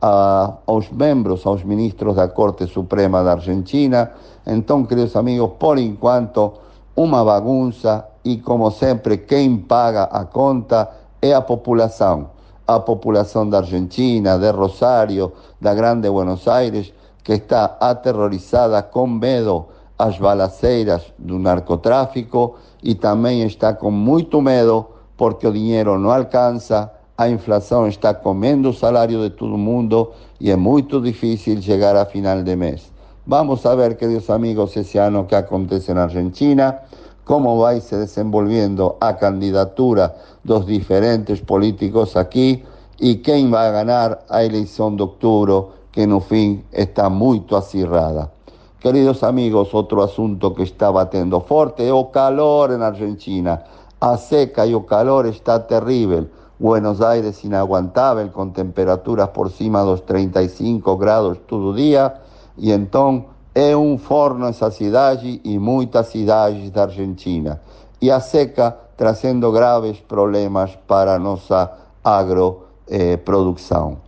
a, 0.00 0.54
aos 0.68 0.88
membros, 0.88 1.44
aos 1.44 1.64
ministros 1.64 2.14
da 2.14 2.28
Corte 2.28 2.68
Suprema 2.68 3.24
da 3.24 3.32
Argentina. 3.32 4.12
Então, 4.46 4.84
queridos 4.84 5.16
amigos, 5.16 5.50
por 5.58 5.76
enquanto, 5.76 6.52
uma 6.94 7.24
bagunça 7.24 8.06
e, 8.24 8.36
como 8.36 8.70
sempre, 8.70 9.18
quem 9.18 9.56
paga 9.56 10.04
a 10.04 10.24
conta 10.26 10.88
é 11.20 11.34
a 11.34 11.40
população. 11.40 12.30
A 12.68 12.78
população 12.78 13.50
da 13.50 13.58
Argentina, 13.58 14.38
de 14.38 14.48
Rosário, 14.52 15.32
da 15.60 15.74
Grande 15.74 16.08
Buenos 16.08 16.46
Aires, 16.46 16.92
que 17.24 17.32
está 17.32 17.76
aterrorizada 17.80 18.82
com 18.82 19.06
medo 19.06 19.66
às 19.98 20.18
balaceiras 20.18 21.02
do 21.18 21.38
narcotráfico 21.38 22.56
e 22.82 22.94
também 22.94 23.42
está 23.42 23.72
com 23.72 23.90
muito 23.90 24.40
medo 24.40 24.86
porque 25.16 25.46
o 25.46 25.52
dinheiro 25.52 25.98
não 25.98 26.10
alcança, 26.10 26.92
a 27.16 27.28
inflação 27.28 27.88
está 27.88 28.12
comendo 28.12 28.70
o 28.70 28.74
salário 28.74 29.22
de 29.22 29.30
todo 29.30 29.56
mundo 29.56 30.12
e 30.38 30.50
é 30.50 30.56
muito 30.56 31.00
difícil 31.00 31.60
chegar 31.62 31.96
a 31.96 32.06
final 32.06 32.42
de 32.42 32.56
mês. 32.56 32.92
Vamos 33.26 33.64
a 33.64 33.74
ver, 33.74 33.96
queridos 33.96 34.28
amigos, 34.28 34.76
ese 34.76 34.98
ano 34.98 35.26
que 35.26 35.34
acontece 35.34 35.92
en 35.92 35.98
Argentina, 35.98 36.82
cómo 37.24 37.56
va 37.58 37.80
se 37.80 37.96
desenvolviendo 37.96 38.96
a 39.00 39.16
candidatura 39.16 40.14
dos 40.42 40.66
diferentes 40.66 41.40
políticos 41.40 42.16
aquí 42.16 42.62
y 42.98 43.22
quién 43.22 43.52
va 43.52 43.68
a 43.68 43.70
ganar 43.70 44.24
a 44.28 44.42
elección 44.42 44.96
de 44.96 45.04
octubre, 45.04 45.68
que 45.94 46.06
no 46.08 46.18
fin 46.18 46.64
está 46.72 47.08
muy 47.08 47.46
acirrada. 47.56 48.32
Queridos 48.80 49.22
amigos, 49.22 49.72
otro 49.72 50.02
asunto 50.02 50.52
que 50.52 50.64
está 50.64 50.90
batiendo 50.90 51.40
fuerte 51.40 51.86
es 51.86 51.92
o 51.92 52.10
calor 52.10 52.72
en 52.72 52.82
Argentina. 52.82 53.62
A 54.00 54.16
seca 54.16 54.66
y 54.66 54.74
o 54.74 54.84
calor 54.84 55.26
está 55.26 55.68
terrible. 55.68 56.28
Buenos 56.58 57.00
Aires 57.00 57.44
inaguantable 57.44 58.32
con 58.32 58.52
temperaturas 58.52 59.28
por 59.28 59.52
cima 59.52 59.82
de 59.82 59.86
los 59.86 60.04
35 60.04 60.98
grados 60.98 61.38
todo 61.46 61.72
día 61.72 62.22
e 62.58 62.72
então 62.72 63.26
é 63.54 63.76
um 63.76 63.96
forno 63.96 64.48
essa 64.48 64.72
cidade 64.72 65.40
e 65.44 65.60
muitas 65.60 66.08
cidades 66.08 66.72
da 66.72 66.82
Argentina. 66.82 67.60
E 68.00 68.10
a 68.10 68.18
seca 68.18 68.76
trazendo 68.96 69.52
graves 69.52 70.00
problemas 70.00 70.76
para 70.88 71.14
a 71.14 71.20
nossa 71.20 71.70
agroprodução. 72.02 74.03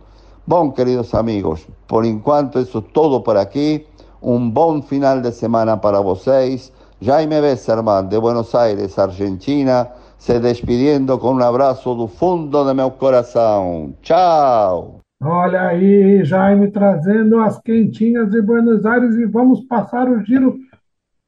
Bom, 0.49 0.71
queridos 0.71 1.13
amigos, 1.13 1.67
por 1.89 2.05
enquanto 2.05 2.57
isso 2.57 2.81
todo 2.81 3.19
por 3.19 3.35
aqui. 3.35 3.85
Um 4.23 4.49
bom 4.49 4.81
final 4.81 5.19
de 5.19 5.29
semana 5.33 5.75
para 5.75 5.99
vocês. 5.99 6.71
Jaime 7.01 7.41
Besserman, 7.41 8.07
de 8.07 8.17
Buenos 8.17 8.55
Aires, 8.55 8.97
Argentina, 8.97 9.89
se 10.17 10.39
despedindo 10.39 11.17
com 11.19 11.33
um 11.33 11.43
abraço 11.43 11.93
do 11.93 12.07
fundo 12.07 12.63
do 12.63 12.73
meu 12.73 12.89
coração. 12.91 13.93
Tchau! 14.01 15.01
Olha 15.21 15.63
aí, 15.63 16.23
Jaime, 16.23 16.71
trazendo 16.71 17.39
as 17.41 17.59
quentinhas 17.59 18.31
de 18.31 18.41
Buenos 18.41 18.85
Aires 18.85 19.15
e 19.15 19.25
vamos 19.25 19.65
passar 19.65 20.07
o 20.09 20.23
giro 20.23 20.57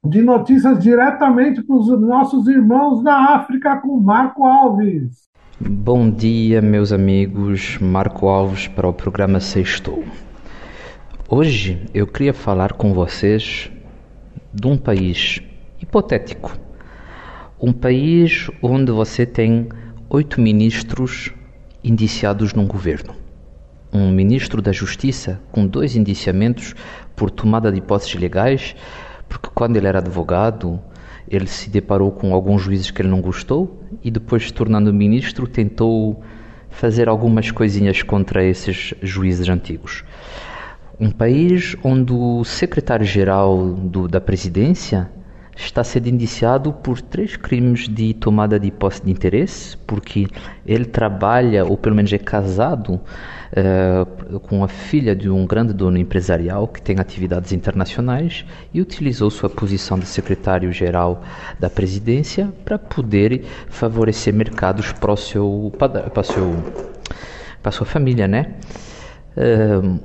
de 0.05 0.21
notícias 0.21 0.79
diretamente 0.79 1.61
para 1.61 1.75
os 1.75 1.89
nossos 1.99 2.47
irmãos 2.47 3.03
da 3.03 3.35
África 3.35 3.81
com 3.81 3.99
Marco 3.99 4.45
Alves. 4.45 5.28
Bom 5.61 6.09
dia, 6.09 6.61
meus 6.61 6.93
amigos. 6.93 7.77
Marco 7.81 8.29
Alves 8.29 8.67
para 8.67 8.87
o 8.87 8.93
programa 8.93 9.41
Sextou. 9.41 10.05
Hoje 11.27 11.85
eu 11.93 12.07
queria 12.07 12.33
falar 12.33 12.73
com 12.73 12.93
vocês 12.93 13.69
de 14.53 14.67
um 14.67 14.77
país 14.77 15.41
hipotético. 15.81 16.57
Um 17.59 17.73
país 17.73 18.49
onde 18.61 18.91
você 18.91 19.25
tem 19.25 19.67
oito 20.09 20.39
ministros 20.39 21.33
indiciados 21.83 22.53
num 22.53 22.65
governo 22.65 23.19
um 23.91 24.11
ministro 24.11 24.61
da 24.61 24.71
Justiça 24.71 25.41
com 25.51 25.65
dois 25.65 25.95
indiciamentos 25.95 26.75
por 27.15 27.31
tomada 27.31 27.71
de 27.71 27.81
posses 27.81 28.13
legais, 28.15 28.75
porque 29.27 29.49
quando 29.53 29.77
ele 29.77 29.87
era 29.87 29.99
advogado, 29.99 30.79
ele 31.29 31.47
se 31.47 31.69
deparou 31.69 32.11
com 32.11 32.33
alguns 32.33 32.61
juízes 32.61 32.91
que 32.91 33.01
ele 33.01 33.09
não 33.09 33.21
gostou 33.21 33.79
e 34.03 34.09
depois, 34.09 34.51
tornando 34.51 34.93
ministro, 34.93 35.47
tentou 35.47 36.21
fazer 36.69 37.07
algumas 37.07 37.51
coisinhas 37.51 38.01
contra 38.01 38.43
esses 38.43 38.93
juízes 39.01 39.47
antigos. 39.49 40.03
Um 40.99 41.11
país 41.11 41.75
onde 41.83 42.11
o 42.11 42.43
secretário-geral 42.43 43.73
da 44.09 44.19
presidência 44.19 45.09
está 45.65 45.83
sendo 45.83 46.07
indiciado 46.07 46.71
por 46.71 47.01
três 47.01 47.35
crimes 47.35 47.87
de 47.87 48.13
tomada 48.13 48.59
de 48.59 48.71
posse 48.71 49.03
de 49.03 49.11
interesse, 49.11 49.75
porque 49.85 50.25
ele 50.65 50.85
trabalha, 50.85 51.65
ou 51.65 51.77
pelo 51.77 51.95
menos 51.95 52.11
é 52.13 52.17
casado, 52.17 52.93
uh, 52.95 54.39
com 54.39 54.63
a 54.63 54.67
filha 54.67 55.15
de 55.15 55.29
um 55.29 55.45
grande 55.45 55.73
dono 55.73 55.97
empresarial 55.97 56.67
que 56.67 56.81
tem 56.81 56.99
atividades 56.99 57.51
internacionais 57.51 58.45
e 58.73 58.81
utilizou 58.81 59.29
sua 59.29 59.49
posição 59.49 59.99
de 59.99 60.05
secretário-geral 60.05 61.23
da 61.59 61.69
presidência 61.69 62.51
para 62.63 62.79
poder 62.79 63.43
favorecer 63.67 64.33
mercados 64.33 64.93
para, 64.93 65.11
o 65.11 65.17
seu, 65.17 65.73
para, 65.77 66.23
seu, 66.23 66.55
para 67.61 67.69
a 67.69 67.71
sua 67.71 67.85
família, 67.85 68.27
né? 68.27 68.53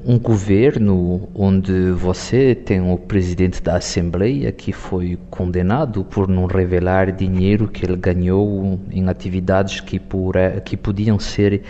Um 0.06 0.18
governo 0.18 1.28
onde 1.34 1.90
você 1.90 2.54
tem 2.54 2.92
o 2.92 2.96
presidente 2.96 3.62
da 3.62 3.76
Assembleia 3.76 4.52
que 4.52 4.72
foi 4.72 5.18
condenado 5.30 6.04
por 6.04 6.28
não 6.28 6.46
revelar 6.46 7.10
dinheiro 7.10 7.66
que 7.66 7.84
ele 7.84 7.96
ganhou 7.96 8.78
em 8.90 9.08
atividades 9.08 9.80
que, 9.80 9.98
por, 9.98 10.34
que 10.64 10.76
podiam 10.76 11.18
ser 11.18 11.62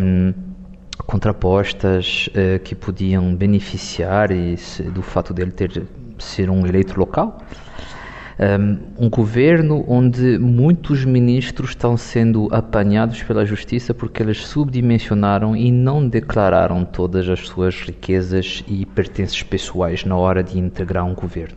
um, 0.00 0.34
contrapostas, 1.06 2.28
uh, 2.28 2.58
que 2.60 2.74
podiam 2.74 3.34
beneficiar 3.34 4.28
do 4.92 5.02
fato 5.02 5.32
dele 5.32 5.50
ter 5.50 5.82
ser 6.18 6.50
um 6.50 6.66
eleito 6.66 6.98
local 6.98 7.38
um 8.98 9.08
governo 9.08 9.84
onde 9.86 10.38
muitos 10.38 11.04
ministros 11.04 11.70
estão 11.70 11.96
sendo 11.96 12.48
apanhados 12.50 13.22
pela 13.22 13.44
justiça 13.44 13.92
porque 13.92 14.22
eles 14.22 14.38
subdimensionaram 14.38 15.54
e 15.54 15.70
não 15.70 16.08
declararam 16.08 16.84
todas 16.84 17.28
as 17.28 17.40
suas 17.40 17.80
riquezas 17.80 18.64
e 18.66 18.86
pertences 18.86 19.42
pessoais 19.42 20.04
na 20.04 20.16
hora 20.16 20.42
de 20.42 20.58
integrar 20.58 21.04
um 21.04 21.14
governo. 21.14 21.56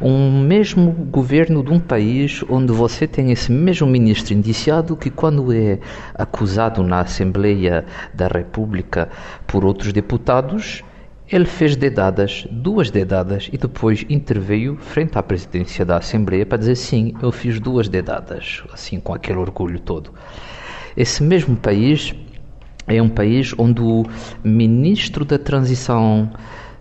Um 0.00 0.42
mesmo 0.42 0.90
governo 0.90 1.62
de 1.62 1.70
um 1.70 1.80
país 1.80 2.44
onde 2.50 2.70
você 2.70 3.06
tem 3.06 3.32
esse 3.32 3.50
mesmo 3.50 3.86
ministro 3.86 4.34
indiciado 4.34 4.94
que, 4.94 5.08
quando 5.08 5.50
é 5.52 5.78
acusado 6.14 6.82
na 6.82 7.00
Assembleia 7.00 7.82
da 8.12 8.26
República 8.26 9.08
por 9.46 9.64
outros 9.64 9.94
deputados, 9.94 10.84
Ele 11.28 11.44
fez 11.44 11.74
dedadas, 11.74 12.46
duas 12.50 12.88
dedadas, 12.88 13.50
e 13.52 13.58
depois 13.58 14.06
interveio 14.08 14.76
frente 14.76 15.18
à 15.18 15.22
presidência 15.22 15.84
da 15.84 15.96
Assembleia 15.96 16.46
para 16.46 16.58
dizer 16.58 16.76
sim, 16.76 17.14
eu 17.20 17.32
fiz 17.32 17.58
duas 17.58 17.88
dedadas, 17.88 18.62
assim 18.72 19.00
com 19.00 19.12
aquele 19.12 19.38
orgulho 19.38 19.80
todo. 19.80 20.12
Esse 20.96 21.24
mesmo 21.24 21.56
país 21.56 22.14
é 22.86 23.02
um 23.02 23.08
país 23.08 23.52
onde 23.58 23.82
o 23.82 24.04
ministro 24.44 25.24
da 25.24 25.36
Transição 25.36 26.30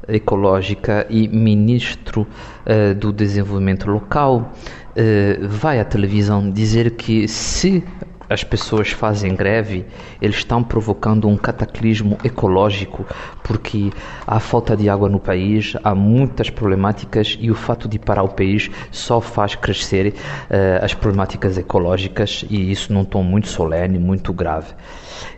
Ecológica 0.07 1.07
e 1.09 1.27
ministro 1.27 2.27
uh, 2.67 2.93
do 2.93 3.11
Desenvolvimento 3.11 3.89
Local 3.89 4.53
uh, 4.91 5.47
vai 5.47 5.79
à 5.79 5.83
televisão 5.83 6.51
dizer 6.51 6.91
que 6.91 7.27
se 7.27 7.83
as 8.29 8.43
pessoas 8.43 8.91
fazem 8.91 9.35
greve, 9.35 9.85
eles 10.21 10.37
estão 10.37 10.63
provocando 10.63 11.27
um 11.27 11.37
cataclismo 11.37 12.17
ecológico, 12.23 13.05
porque 13.43 13.91
há 14.25 14.39
falta 14.39 14.75
de 14.75 14.89
água 14.89 15.09
no 15.09 15.19
país, 15.19 15.75
há 15.83 15.93
muitas 15.93 16.49
problemáticas 16.49 17.37
e 17.39 17.51
o 17.51 17.55
fato 17.55 17.87
de 17.87 17.99
parar 17.99 18.23
o 18.23 18.29
país 18.29 18.69
só 18.91 19.21
faz 19.21 19.55
crescer 19.55 20.13
uh, 20.13 20.83
as 20.83 20.93
problemáticas 20.93 21.57
ecológicas 21.57 22.45
e 22.49 22.71
isso 22.71 22.91
num 22.93 23.05
tom 23.05 23.23
muito 23.23 23.47
solene, 23.47 23.99
muito 23.99 24.33
grave. 24.33 24.73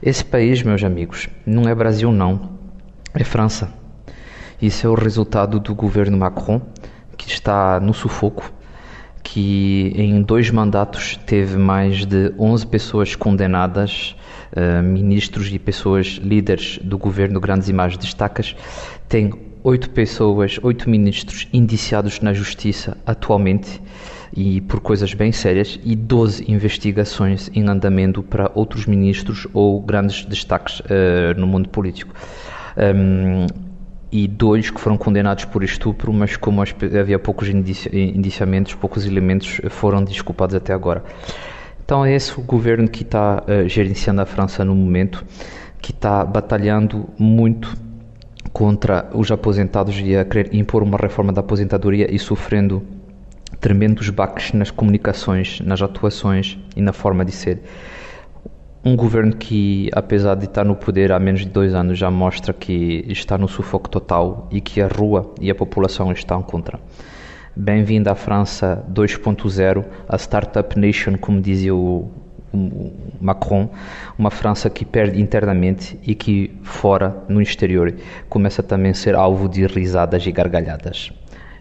Esse 0.01 0.23
país, 0.23 0.63
meus 0.63 0.83
amigos, 0.83 1.27
não 1.45 1.69
é 1.69 1.75
Brasil 1.75 2.11
não, 2.11 2.51
é 3.13 3.23
França. 3.23 3.71
Isso 4.61 4.87
é 4.87 4.89
o 4.89 4.95
resultado 4.95 5.59
do 5.59 5.75
governo 5.75 6.17
Macron, 6.17 6.61
que 7.15 7.29
está 7.29 7.79
no 7.79 7.93
sufoco 7.93 8.56
que 9.29 9.91
em 9.93 10.21
dois 10.21 10.49
mandatos 10.49 11.19
teve 11.25 11.57
mais 11.57 12.05
de 12.05 12.33
11 12.39 12.65
pessoas 12.65 13.13
condenadas, 13.13 14.15
uh, 14.53 14.81
ministros 14.81 15.51
e 15.51 15.59
pessoas 15.59 16.17
líderes 16.23 16.79
do 16.81 16.97
governo, 16.97 17.37
grandes 17.37 17.67
e 17.67 17.73
mais 17.73 17.97
destacas, 17.97 18.55
tem 19.09 19.33
oito 19.65 19.89
pessoas, 19.89 20.57
oito 20.63 20.89
ministros 20.89 21.45
indiciados 21.51 22.21
na 22.21 22.33
justiça 22.33 22.95
atualmente 23.05 23.81
e 24.33 24.61
por 24.61 24.79
coisas 24.79 25.13
bem 25.13 25.33
sérias 25.33 25.77
e 25.83 25.93
12 25.93 26.49
investigações 26.49 27.51
em 27.53 27.67
andamento 27.67 28.23
para 28.23 28.49
outros 28.55 28.85
ministros 28.85 29.45
ou 29.53 29.81
grandes 29.81 30.23
destaques 30.23 30.79
uh, 30.79 31.37
no 31.37 31.45
mundo 31.45 31.67
político. 31.67 32.13
Um, 32.77 33.66
e 34.11 34.27
dois 34.27 34.69
que 34.69 34.79
foram 34.79 34.97
condenados 34.97 35.45
por 35.45 35.63
estupro, 35.63 36.13
mas 36.13 36.37
como 36.37 36.61
havia 36.61 37.19
poucos 37.19 37.49
indiciamentos, 37.49 38.73
poucos 38.73 39.05
elementos, 39.05 39.59
foram 39.69 40.03
desculpados 40.03 40.55
até 40.55 40.73
agora. 40.73 41.03
Então 41.83 42.05
é 42.05 42.13
esse 42.13 42.37
o 42.39 42.43
governo 42.43 42.87
que 42.87 43.03
está 43.03 43.43
uh, 43.43 43.67
gerenciando 43.67 44.21
a 44.21 44.25
França 44.25 44.63
no 44.65 44.75
momento, 44.75 45.25
que 45.81 45.91
está 45.91 46.23
batalhando 46.25 47.07
muito 47.17 47.77
contra 48.51 49.09
os 49.13 49.31
aposentados 49.31 49.99
e 49.99 50.15
a 50.15 50.25
querer 50.25 50.53
impor 50.53 50.83
uma 50.83 50.97
reforma 50.97 51.31
da 51.31 51.41
aposentadoria 51.41 52.13
e 52.13 52.17
sofrendo 52.17 52.83
tremendos 53.59 54.09
baques 54.09 54.51
nas 54.53 54.71
comunicações, 54.71 55.59
nas 55.61 55.81
atuações 55.81 56.57
e 56.75 56.81
na 56.81 56.91
forma 56.91 57.23
de 57.23 57.31
ser 57.31 57.61
um 58.87 58.95
governo 58.95 59.35
que, 59.35 59.89
apesar 59.91 60.35
de 60.35 60.45
estar 60.45 60.63
no 60.63 60.75
poder 60.75 61.11
há 61.11 61.19
menos 61.19 61.41
de 61.41 61.49
dois 61.49 61.75
anos, 61.75 61.97
já 61.99 62.09
mostra 62.09 62.53
que 62.53 63.03
está 63.09 63.37
no 63.37 63.47
sufoco 63.47 63.89
total 63.89 64.47
e 64.49 64.61
que 64.61 64.81
a 64.81 64.87
rua 64.87 65.33
e 65.41 65.51
a 65.51 65.55
população 65.55 66.11
estão 66.13 66.41
contra. 66.41 66.79
Bem-vindo 67.53 68.09
à 68.09 68.15
França 68.15 68.85
2.0, 68.89 69.83
a 70.07 70.17
Startup 70.17 70.79
Nation, 70.79 71.17
como 71.17 71.41
dizia 71.41 71.75
o, 71.75 72.09
o 72.53 72.93
Macron, 73.19 73.69
uma 74.17 74.31
França 74.31 74.69
que 74.69 74.85
perde 74.85 75.21
internamente 75.21 75.99
e 76.03 76.15
que, 76.15 76.57
fora, 76.63 77.23
no 77.27 77.41
exterior, 77.41 77.93
começa 78.29 78.63
também 78.63 78.91
a 78.91 78.95
ser 78.95 79.15
alvo 79.15 79.49
de 79.49 79.65
risadas 79.65 80.25
e 80.25 80.31
gargalhadas. 80.31 81.11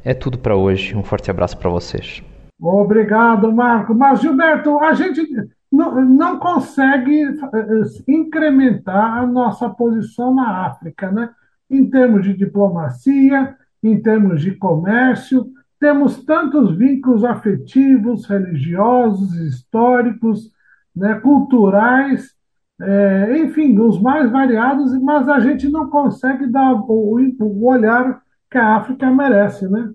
É 0.05 0.15
tudo 0.15 0.39
para 0.39 0.55
hoje. 0.55 0.95
Um 0.95 1.03
forte 1.03 1.29
abraço 1.29 1.59
para 1.59 1.71
vocês. 1.71 2.23
Obrigado, 2.61 3.53
Marco. 3.53 3.93
Mas, 3.95 4.21
Gilberto, 4.21 4.79
a 4.79 4.95
gente 4.95 5.27
não, 5.71 6.05
não 6.05 6.39
consegue 6.39 7.23
eh, 7.23 7.35
eh, 7.53 8.03
incrementar 8.09 9.19
a 9.19 9.27
nossa 9.27 9.69
posição 9.69 10.35
na 10.35 10.67
África, 10.67 11.11
né? 11.11 11.31
em 11.71 11.89
termos 11.89 12.25
de 12.25 12.35
diplomacia, 12.35 13.57
em 13.83 14.01
termos 14.01 14.41
de 14.41 14.53
comércio. 14.53 15.47
Temos 15.79 16.25
tantos 16.25 16.77
vínculos 16.77 17.25
afetivos, 17.25 18.27
religiosos, 18.27 19.35
históricos, 19.35 20.51
né, 20.95 21.21
culturais, 21.21 22.35
é, 22.81 23.39
enfim, 23.39 23.79
os 23.79 24.01
mais 24.01 24.31
variados, 24.31 24.99
mas 25.03 25.29
a 25.29 25.41
gente 25.41 25.69
não 25.69 25.89
consegue 25.91 26.47
dar 26.47 26.75
o, 26.75 27.19
o 27.41 27.67
olhar 27.67 28.23
que 28.51 28.59
a 28.59 28.77
África 28.77 29.11
merece, 29.11 29.69
né? 29.69 29.91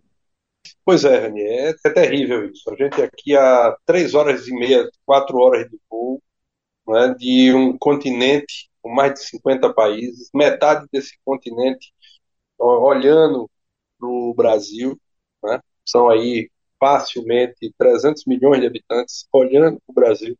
Pois 0.86 1.04
é, 1.04 1.17
Rani, 1.19 1.41
é, 1.41 1.69
é, 1.86 1.89
terrível 1.93 2.50
isso. 2.52 2.69
A 2.69 2.76
gente 2.76 3.02
aqui 3.02 3.36
há 3.36 3.76
três 3.86 4.13
horas 4.13 4.47
e 4.47 4.54
meia, 4.54 4.88
quatro 5.06 5.38
horas 5.38 5.69
de 5.69 5.80
voo, 5.89 6.21
né, 6.88 7.15
de 7.17 7.54
um 7.54 7.78
continente 7.78 8.69
com 8.82 8.89
mais 8.93 9.15
de 9.15 9.21
50 9.28 9.74
países, 9.74 10.30
metade 10.34 10.88
desse 10.91 11.17
continente 11.26 11.93
olhando 12.60 13.50
para 14.00 14.08
o 14.10 14.34
Brasil, 14.36 15.00
né, 15.43 15.60
são 15.86 16.10
aí 16.10 16.50
facilmente 16.80 17.74
300 17.78 18.26
milhões 18.26 18.62
de 18.62 18.67
habitantes 18.67 19.28
olhando 19.34 19.80
para 19.88 19.91
o 19.91 19.95
Brasil, 19.95 20.38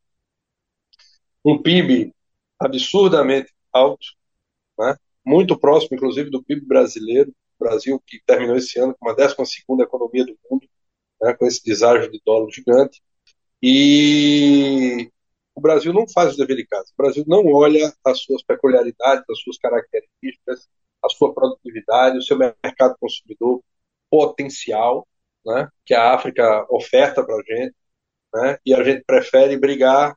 um 1.46 1.62
PIB 1.62 2.14
absurdamente 2.60 3.54
alto, 3.72 4.06
né, 4.80 4.96
muito 5.26 5.58
próximo, 5.60 5.96
inclusive, 5.98 6.30
do 6.30 6.44
PIB 6.44 6.66
brasileiro, 6.68 7.34
Brasil, 7.62 8.02
que 8.06 8.22
terminou 8.26 8.58
esse 8.58 8.80
ano 8.80 8.96
com 9.00 9.08
uma 9.08 9.16
12 9.16 9.36
economia 9.82 10.26
do 10.26 10.38
mundo, 10.50 10.68
né, 11.22 11.34
com 11.34 11.46
esse 11.46 11.64
deságio 11.64 12.12
de 12.12 12.22
dólar 12.26 12.50
gigante. 12.52 13.02
E 13.62 15.12
o 15.56 15.62
Brasil 15.62 15.94
não 15.94 16.08
faz 16.08 16.34
o 16.34 16.38
dever 16.38 16.58
de 16.58 16.66
casa. 16.66 16.92
O 16.92 17.02
Brasil 17.02 17.24
não 17.28 17.46
olha 17.48 17.94
as 18.06 18.20
suas 18.22 18.44
peculiaridades, 18.44 19.24
as 19.30 19.40
suas 19.42 19.58
características, 19.58 20.68
a 21.04 21.10
sua 21.10 21.34
produtividade, 21.34 22.18
o 22.18 22.22
seu 22.22 22.38
mercado 22.38 22.96
consumidor 23.00 23.62
potencial, 24.10 25.08
né, 25.46 25.70
que 25.86 25.94
a 25.94 26.14
África 26.14 26.66
oferta 26.70 27.24
para 27.24 27.36
a 27.36 27.44
gente, 27.44 27.76
né, 28.34 28.58
e 28.66 28.74
a 28.74 28.84
gente 28.84 29.04
prefere 29.06 29.58
brigar 29.58 30.16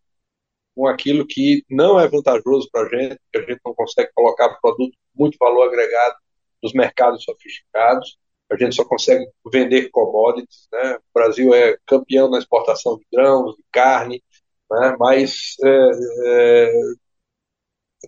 com 0.75 0.87
aquilo 0.87 1.27
que 1.27 1.65
não 1.71 2.01
é 2.01 2.09
vantajoso 2.09 2.69
para 2.71 2.87
a 2.87 2.91
gente, 2.91 3.21
que 3.33 3.39
a 3.39 3.43
gente 3.43 3.61
não 3.65 3.75
consegue 3.75 4.11
colocar 4.15 4.59
produto 4.61 4.97
muito 5.15 5.37
valor 5.39 5.69
agregado 5.69 6.17
nos 6.64 6.72
mercados 6.72 7.22
sofisticados. 7.24 8.18
A 8.50 8.57
gente 8.57 8.74
só 8.74 8.85
consegue 8.85 9.27
vender 9.53 9.90
commodities. 9.90 10.66
Né? 10.72 10.96
O 10.96 11.00
Brasil 11.12 11.53
é 11.55 11.77
campeão 11.87 12.31
na 12.31 12.38
exportação 12.38 12.96
de 12.96 13.07
grãos, 13.12 13.55
de 13.55 13.62
carne, 13.70 14.22
né? 14.70 14.96
mas 14.98 15.57
é, 15.62 15.90
é, 16.27 16.72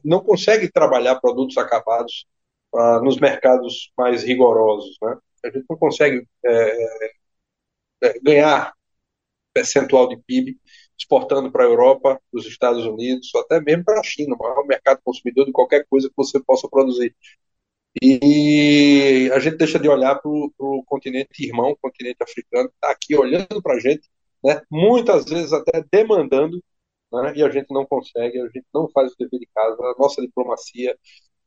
não 0.02 0.20
consegue 0.20 0.70
trabalhar 0.70 1.20
produtos 1.20 1.56
acabados 1.58 2.26
ah, 2.74 3.00
nos 3.02 3.18
mercados 3.18 3.92
mais 3.96 4.22
rigorosos. 4.22 4.96
Né? 5.02 5.18
A 5.44 5.50
gente 5.50 5.66
não 5.68 5.76
consegue 5.76 6.26
é, 6.44 6.84
é 8.04 8.18
ganhar 8.20 8.72
percentual 9.52 10.08
de 10.08 10.16
PIB 10.16 10.58
exportando 10.98 11.50
para 11.52 11.64
a 11.64 11.66
Europa, 11.66 12.20
para 12.30 12.38
os 12.38 12.46
Estados 12.46 12.86
Unidos, 12.86 13.34
ou 13.34 13.42
até 13.42 13.60
mesmo 13.60 13.84
para 13.84 14.00
a 14.00 14.02
China, 14.02 14.34
o 14.34 14.38
maior 14.38 14.66
mercado 14.66 15.00
consumidor 15.04 15.44
de 15.44 15.52
qualquer 15.52 15.84
coisa 15.90 16.08
que 16.08 16.14
você 16.16 16.40
possa 16.40 16.68
produzir. 16.68 17.14
E 18.02 19.30
a 19.32 19.38
gente 19.38 19.56
deixa 19.56 19.78
de 19.78 19.88
olhar 19.88 20.16
para 20.16 20.30
o 20.30 20.82
continente 20.86 21.44
irmão, 21.44 21.70
o 21.70 21.76
continente 21.76 22.22
africano, 22.22 22.68
está 22.68 22.90
aqui 22.90 23.16
olhando 23.16 23.62
para 23.62 23.74
a 23.76 23.80
gente, 23.80 24.08
né, 24.44 24.60
muitas 24.70 25.24
vezes 25.24 25.52
até 25.52 25.82
demandando, 25.90 26.62
né, 27.12 27.32
e 27.36 27.42
a 27.42 27.50
gente 27.50 27.72
não 27.72 27.86
consegue, 27.86 28.38
a 28.38 28.46
gente 28.46 28.66
não 28.74 28.88
faz 28.90 29.12
o 29.12 29.16
dever 29.18 29.40
de 29.40 29.46
casa, 29.54 29.76
a 29.80 29.94
nossa 29.98 30.20
diplomacia, 30.20 30.96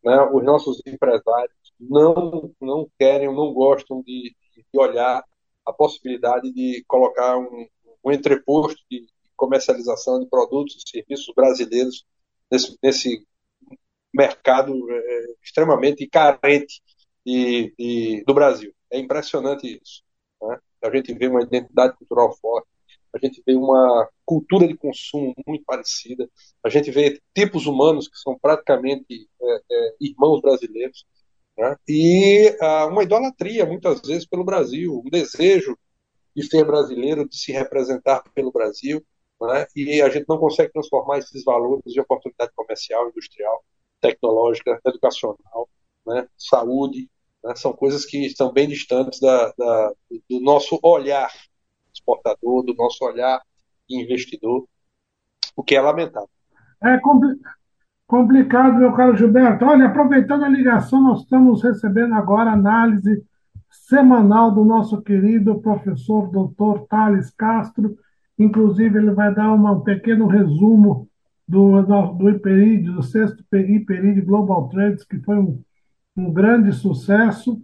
né, 0.03 0.21
os 0.33 0.43
nossos 0.43 0.81
empresários 0.87 1.55
não, 1.79 2.51
não 2.59 2.89
querem, 2.97 3.27
não 3.27 3.53
gostam 3.53 4.01
de, 4.01 4.35
de 4.55 4.79
olhar 4.79 5.23
a 5.65 5.73
possibilidade 5.73 6.51
de 6.51 6.83
colocar 6.87 7.37
um, 7.37 7.67
um 8.03 8.11
entreposto 8.11 8.81
de 8.89 9.05
comercialização 9.35 10.19
de 10.19 10.27
produtos 10.27 10.75
e 10.75 10.89
serviços 10.89 11.33
brasileiros 11.35 12.05
nesse, 12.51 12.77
nesse 12.81 13.27
mercado 14.19 14.73
é, 14.91 15.25
extremamente 15.41 16.05
carente 16.07 16.81
de, 17.25 17.73
de, 17.77 18.23
do 18.27 18.33
Brasil. 18.33 18.73
É 18.91 18.99
impressionante 18.99 19.65
isso. 19.81 20.03
Né? 20.41 20.59
A 20.83 20.95
gente 20.95 21.13
vê 21.13 21.27
uma 21.27 21.41
identidade 21.41 21.95
cultural 21.97 22.35
forte, 22.35 22.67
a 23.13 23.17
gente 23.17 23.41
vê 23.45 23.55
uma 23.55 24.09
cultura 24.25 24.67
de 24.67 24.75
consumo 24.75 25.33
muito 25.47 25.63
parecida, 25.65 26.29
a 26.63 26.69
gente 26.69 26.91
vê 26.91 27.19
tipos 27.33 27.65
humanos 27.65 28.07
que 28.07 28.17
são 28.17 28.37
praticamente 28.37 29.29
é, 29.41 29.61
é, 29.71 29.95
irmãos 30.01 30.41
brasileiros, 30.41 31.05
né? 31.57 31.75
e 31.87 32.55
ah, 32.61 32.85
uma 32.87 33.03
idolatria, 33.03 33.65
muitas 33.65 34.01
vezes, 34.01 34.25
pelo 34.25 34.43
Brasil, 34.43 35.01
um 35.05 35.09
desejo 35.09 35.77
de 36.35 36.43
ser 36.43 36.65
brasileiro, 36.65 37.27
de 37.27 37.37
se 37.37 37.51
representar 37.51 38.23
pelo 38.35 38.51
Brasil, 38.51 39.03
né? 39.41 39.65
e 39.75 40.01
a 40.01 40.09
gente 40.09 40.27
não 40.27 40.37
consegue 40.37 40.71
transformar 40.71 41.19
esses 41.19 41.43
valores 41.43 41.83
de 41.85 41.99
oportunidade 41.99 42.51
comercial, 42.55 43.09
industrial, 43.09 43.63
tecnológica, 44.01 44.79
educacional, 44.85 45.69
né, 46.05 46.27
saúde, 46.37 47.09
Né? 47.43 47.55
São 47.55 47.73
coisas 47.73 48.05
que 48.05 48.25
estão 48.25 48.51
bem 48.51 48.67
distantes 48.67 49.19
da, 49.19 49.53
da, 49.57 49.93
do 50.29 50.39
nosso 50.39 50.79
olhar 50.83 51.31
exportador, 51.93 52.63
do 52.63 52.73
nosso 52.73 53.03
olhar 53.03 53.41
investidor, 53.89 54.65
o 55.55 55.63
que 55.63 55.75
é 55.75 55.81
lamentável. 55.81 56.29
É 56.83 56.99
complicado, 58.07 58.77
meu 58.77 58.93
caro 58.93 59.17
Gilberto. 59.17 59.65
Olha, 59.65 59.87
aproveitando 59.87 60.43
a 60.43 60.49
ligação, 60.49 61.01
nós 61.01 61.21
estamos 61.21 61.63
recebendo 61.63 62.13
agora 62.13 62.51
análise 62.51 63.23
semanal 63.69 64.51
do 64.51 64.63
nosso 64.63 65.01
querido 65.01 65.59
professor 65.59 66.29
doutor 66.29 66.85
Thales 66.87 67.31
Castro. 67.31 67.97
Inclusive, 68.37 68.97
ele 68.97 69.11
vai 69.11 69.33
dar 69.33 69.51
uma, 69.51 69.71
um 69.71 69.81
pequeno 69.81 70.27
resumo 70.27 71.09
do, 71.49 71.81
do, 71.81 72.29
IPERID, 72.29 72.91
do 72.91 73.01
sexto 73.01 73.43
IPERID 73.51 74.21
Global 74.21 74.69
Trades, 74.69 75.03
que 75.03 75.17
foi 75.19 75.35
um, 75.35 75.59
um 76.15 76.31
grande 76.31 76.71
sucesso. 76.71 77.59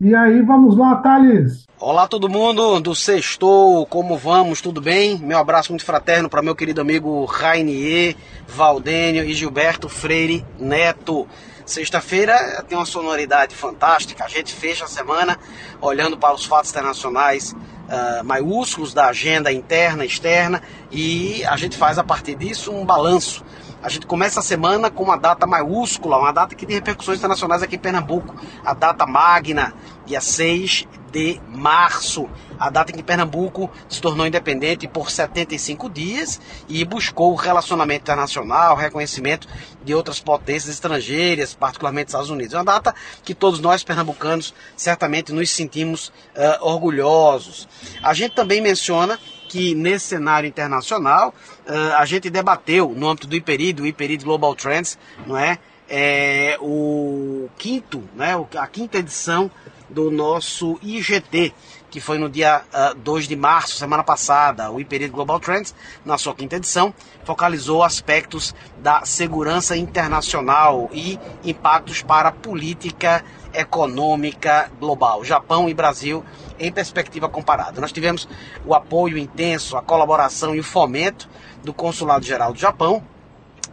E 0.00 0.12
aí, 0.12 0.42
vamos 0.42 0.76
lá, 0.76 0.96
Thales. 0.96 1.64
Olá, 1.78 2.08
todo 2.08 2.28
mundo 2.28 2.80
do 2.80 2.96
Sextou, 2.96 3.86
como 3.86 4.16
vamos? 4.16 4.60
Tudo 4.60 4.80
bem? 4.80 5.18
Meu 5.18 5.38
abraço 5.38 5.70
muito 5.70 5.84
fraterno 5.84 6.28
para 6.28 6.42
meu 6.42 6.54
querido 6.54 6.80
amigo 6.80 7.24
Rainier, 7.26 8.16
Valdênio 8.48 9.24
e 9.24 9.32
Gilberto 9.32 9.88
Freire 9.88 10.44
Neto. 10.58 11.26
Sexta-feira 11.64 12.64
tem 12.68 12.76
uma 12.76 12.86
sonoridade 12.86 13.54
fantástica. 13.54 14.24
A 14.24 14.28
gente 14.28 14.52
fecha 14.52 14.84
a 14.84 14.88
semana 14.88 15.38
olhando 15.80 16.18
para 16.18 16.34
os 16.34 16.44
fatos 16.44 16.70
internacionais 16.70 17.54
uh, 17.88 18.24
maiúsculos 18.24 18.94
da 18.94 19.06
agenda 19.06 19.52
interna 19.52 20.04
externa 20.04 20.62
e 20.90 21.44
a 21.44 21.56
gente 21.56 21.76
faz 21.76 21.98
a 21.98 22.04
partir 22.04 22.34
disso 22.34 22.70
um 22.70 22.84
balanço 22.84 23.44
a 23.82 23.88
gente 23.88 24.06
começa 24.06 24.40
a 24.40 24.42
semana 24.42 24.90
com 24.90 25.04
uma 25.04 25.16
data 25.16 25.46
maiúscula, 25.46 26.18
uma 26.18 26.32
data 26.32 26.54
que 26.54 26.66
tem 26.66 26.76
repercussões 26.76 27.18
internacionais 27.18 27.62
aqui 27.62 27.76
em 27.76 27.78
Pernambuco, 27.78 28.34
a 28.64 28.74
data 28.74 29.06
magna, 29.06 29.72
dia 30.04 30.20
6 30.20 30.86
de 31.12 31.40
março, 31.48 32.28
a 32.58 32.68
data 32.70 32.92
em 32.92 32.96
que 32.96 33.02
Pernambuco 33.02 33.70
se 33.88 34.00
tornou 34.00 34.26
independente 34.26 34.86
por 34.86 35.10
75 35.10 35.88
dias 35.88 36.40
e 36.68 36.84
buscou 36.84 37.34
relacionamento 37.34 38.02
internacional, 38.02 38.76
reconhecimento 38.76 39.48
de 39.82 39.94
outras 39.94 40.20
potências 40.20 40.74
estrangeiras, 40.74 41.54
particularmente 41.54 42.08
Estados 42.08 42.30
Unidos. 42.30 42.54
É 42.54 42.58
uma 42.58 42.64
data 42.64 42.94
que 43.24 43.34
todos 43.34 43.60
nós 43.60 43.82
pernambucanos 43.82 44.54
certamente 44.76 45.32
nos 45.32 45.50
sentimos 45.50 46.08
uh, 46.08 46.12
orgulhosos. 46.60 47.68
A 48.02 48.12
gente 48.12 48.34
também 48.34 48.60
menciona 48.60 49.18
que 49.48 49.74
nesse 49.74 50.06
cenário 50.06 50.46
internacional 50.46 51.34
uh, 51.66 51.94
a 51.96 52.04
gente 52.04 52.28
debateu 52.28 52.90
no 52.94 53.08
âmbito 53.08 53.26
do 53.26 53.34
IPERID, 53.34 53.82
o 53.82 53.86
IPERID 53.86 54.24
Global 54.24 54.54
Trends, 54.54 54.98
não 55.26 55.36
é? 55.36 55.58
é 55.88 56.58
o 56.60 57.48
quinto, 57.56 58.04
né, 58.14 58.34
a 58.56 58.66
quinta 58.66 58.98
edição 58.98 59.50
do 59.88 60.10
nosso 60.10 60.78
IGT, 60.82 61.54
que 61.90 62.00
foi 62.00 62.18
no 62.18 62.28
dia 62.28 62.62
uh, 62.92 62.94
2 62.96 63.26
de 63.26 63.34
março, 63.34 63.78
semana 63.78 64.04
passada, 64.04 64.70
o 64.70 64.78
IPERID 64.78 65.10
Global 65.10 65.40
Trends, 65.40 65.74
na 66.04 66.18
sua 66.18 66.34
quinta 66.34 66.56
edição, 66.56 66.92
focalizou 67.24 67.82
aspectos 67.82 68.54
da 68.78 69.04
segurança 69.06 69.76
internacional 69.76 70.90
e 70.92 71.18
impactos 71.42 72.02
para 72.02 72.28
a 72.28 72.32
política 72.32 73.24
econômica 73.52 74.70
global, 74.78 75.24
Japão 75.24 75.68
e 75.68 75.74
Brasil 75.74 76.24
em 76.58 76.72
perspectiva 76.72 77.28
comparada. 77.28 77.80
Nós 77.80 77.92
tivemos 77.92 78.28
o 78.64 78.74
apoio 78.74 79.16
intenso, 79.16 79.76
a 79.76 79.82
colaboração 79.82 80.54
e 80.54 80.60
o 80.60 80.64
fomento 80.64 81.28
do 81.64 81.72
Consulado 81.72 82.24
Geral 82.24 82.52
do 82.52 82.58
Japão 82.58 83.02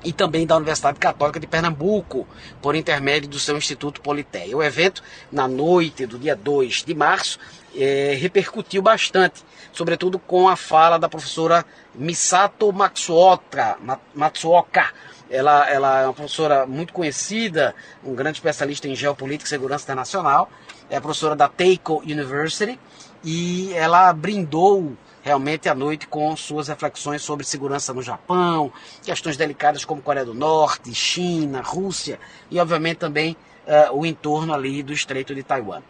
e 0.06 0.14
também 0.14 0.46
da 0.46 0.56
Universidade 0.56 1.00
Católica 1.00 1.40
de 1.40 1.48
Pernambuco, 1.48 2.28
por 2.62 2.76
intermédio 2.76 3.28
do 3.28 3.40
seu 3.40 3.58
Instituto 3.58 4.02
Politéia. 4.02 4.56
O 4.56 4.62
evento, 4.62 5.02
na 5.32 5.48
noite 5.48 6.06
do 6.06 6.20
dia 6.20 6.36
2 6.36 6.84
de 6.86 6.94
março, 6.94 7.40
é, 7.76 8.16
repercutiu 8.18 8.84
bastante, 8.84 9.44
sobretudo 9.74 10.20
com 10.20 10.48
a 10.48 10.56
fala 10.56 11.00
da 11.00 11.10
professora 11.10 11.66
Misato 11.94 12.72
Matsuoka, 12.72 13.78
Matsuoka 14.14 14.94
ela, 15.30 15.70
ela 15.70 16.02
é 16.02 16.06
uma 16.06 16.14
professora 16.14 16.66
muito 16.66 16.94
conhecida, 16.94 17.74
um 18.04 18.14
grande 18.14 18.38
especialista 18.38 18.88
em 18.88 18.96
geopolítica 18.96 19.46
e 19.46 19.50
segurança 19.50 19.84
internacional. 19.84 20.50
É 20.90 21.00
professora 21.00 21.36
da 21.36 21.48
Teiko 21.48 22.02
University 22.02 22.80
e 23.24 23.74
ela 23.74 24.14
brindou 24.14 24.96
realmente 25.24 25.68
a 25.68 25.74
noite 25.74 26.08
com 26.08 26.36
suas 26.38 26.68
reflexões 26.68 27.24
sobre 27.24 27.44
segurança 27.44 27.92
no 27.92 28.04
Japão, 28.04 28.72
questões 29.04 29.36
delicadas 29.36 29.84
como 29.84 30.00
Coreia 30.00 30.24
do 30.24 30.36
Norte, 30.36 30.94
China, 30.94 31.62
Rússia 31.62 32.20
e, 32.52 32.60
obviamente, 32.60 32.98
também 32.98 33.36
uh, 33.66 33.98
o 33.98 34.06
entorno 34.06 34.54
ali 34.54 34.82
do 34.84 34.94
Estreito 34.94 35.34
de 35.34 35.44
Taiwan. 35.44 35.82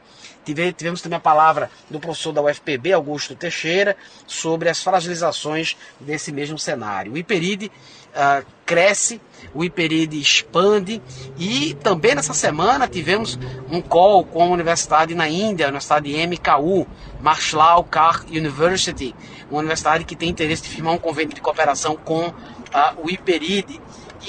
Tivemos 0.43 1.01
também 1.01 1.17
a 1.17 1.19
palavra 1.19 1.71
do 1.89 1.99
professor 1.99 2.31
da 2.31 2.41
UFPB, 2.41 2.93
Augusto 2.93 3.35
Teixeira, 3.35 3.97
sobre 4.27 4.69
as 4.69 4.81
fragilizações 4.81 5.75
desse 5.99 6.31
mesmo 6.31 6.59
cenário. 6.59 7.13
O 7.13 7.17
IPERID 7.17 7.65
uh, 7.65 8.45
cresce, 8.63 9.19
o 9.55 9.63
IPERID 9.63 10.19
expande 10.19 11.01
e 11.38 11.73
também 11.81 12.13
nessa 12.13 12.33
semana 12.33 12.88
tivemos 12.88 13.39
um 13.71 13.81
call 13.81 14.23
com 14.23 14.43
a 14.43 14.45
universidade 14.45 15.15
na 15.15 15.27
Índia, 15.27 15.65
a 15.65 15.69
Universidade 15.69 16.13
MKU, 16.27 16.88
Marshall 17.19 17.83
Car 17.85 18.23
University, 18.27 19.15
uma 19.49 19.59
universidade 19.59 20.05
que 20.05 20.15
tem 20.15 20.29
interesse 20.29 20.61
de 20.63 20.69
firmar 20.69 20.93
um 20.93 20.99
convênio 20.99 21.33
de 21.33 21.41
cooperação 21.41 21.95
com 21.95 22.27
uh, 22.27 22.33
o 23.03 23.09
IPERID. 23.09 23.81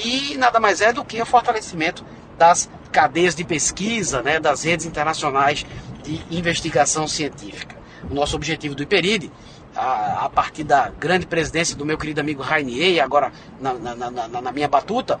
E 0.03 0.35
nada 0.37 0.59
mais 0.59 0.81
é 0.81 0.91
do 0.91 1.05
que 1.05 1.21
o 1.21 1.25
fortalecimento 1.25 2.03
das 2.37 2.69
cadeias 2.97 3.35
de 3.35 3.43
pesquisa, 3.43 4.23
né, 4.23 4.39
das 4.39 4.63
redes 4.63 4.83
internacionais 4.87 5.63
de 6.03 6.19
investigação 6.31 7.07
científica. 7.07 7.75
O 8.09 8.13
nosso 8.15 8.35
objetivo 8.35 8.73
do 8.73 8.81
IPERID, 8.81 9.31
a, 9.75 10.25
a 10.25 10.29
partir 10.29 10.63
da 10.63 10.89
grande 10.89 11.27
presidência 11.27 11.75
do 11.75 11.85
meu 11.85 11.95
querido 11.95 12.21
amigo 12.21 12.41
Rainier, 12.41 13.03
agora 13.03 13.31
na, 13.61 13.73
na, 13.75 14.09
na, 14.09 14.41
na 14.41 14.51
minha 14.51 14.67
batuta, 14.67 15.19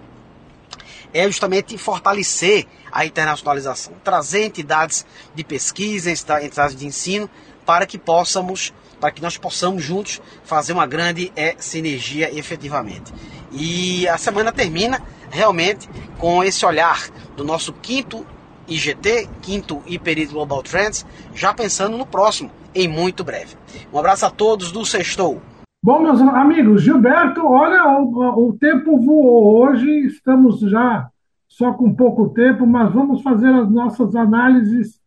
é 1.13 1.27
justamente 1.27 1.77
fortalecer 1.77 2.65
a 2.91 3.05
internacionalização, 3.05 3.93
trazer 4.03 4.45
entidades 4.45 5.05
de 5.35 5.43
pesquisa, 5.43 6.09
entidades 6.09 6.75
de 6.75 6.83
ensino, 6.83 7.29
para 7.63 7.85
que 7.85 7.99
possamos, 7.99 8.73
para 8.99 9.11
que 9.11 9.21
nós 9.21 9.37
possamos 9.37 9.83
juntos 9.83 10.19
fazer 10.43 10.73
uma 10.73 10.87
grande 10.87 11.31
é, 11.35 11.55
sinergia 11.59 12.35
efetivamente. 12.35 13.13
E 13.51 14.07
a 14.07 14.17
semana 14.17 14.51
termina 14.51 14.99
realmente 15.29 15.89
com 16.17 16.43
esse 16.43 16.65
olhar 16.65 16.99
do 17.35 17.43
nosso 17.43 17.73
quinto 17.73 18.25
IGT, 18.67 19.29
quinto 19.41 19.81
Hiperid 19.85 20.31
Global 20.31 20.61
Trends, 20.61 21.05
já 21.33 21.53
pensando 21.53 21.97
no 21.97 22.05
próximo, 22.05 22.51
em 22.75 22.87
muito 22.87 23.23
breve. 23.23 23.55
Um 23.93 23.99
abraço 23.99 24.25
a 24.25 24.29
todos 24.29 24.71
do 24.71 24.85
Sextou. 24.85 25.41
Bom, 25.81 26.01
meus 26.01 26.19
amigos, 26.21 26.81
Gilberto, 26.81 27.45
olha, 27.45 27.87
o, 27.87 28.49
o 28.49 28.57
tempo 28.57 28.99
voou 28.99 29.61
hoje, 29.61 29.89
estamos 30.07 30.59
já 30.59 31.07
só 31.47 31.71
com 31.73 31.95
pouco 31.95 32.29
tempo, 32.29 32.67
mas 32.67 32.91
vamos 32.91 33.21
fazer 33.21 33.49
as 33.49 33.69
nossas 33.71 34.15
análises 34.15 34.99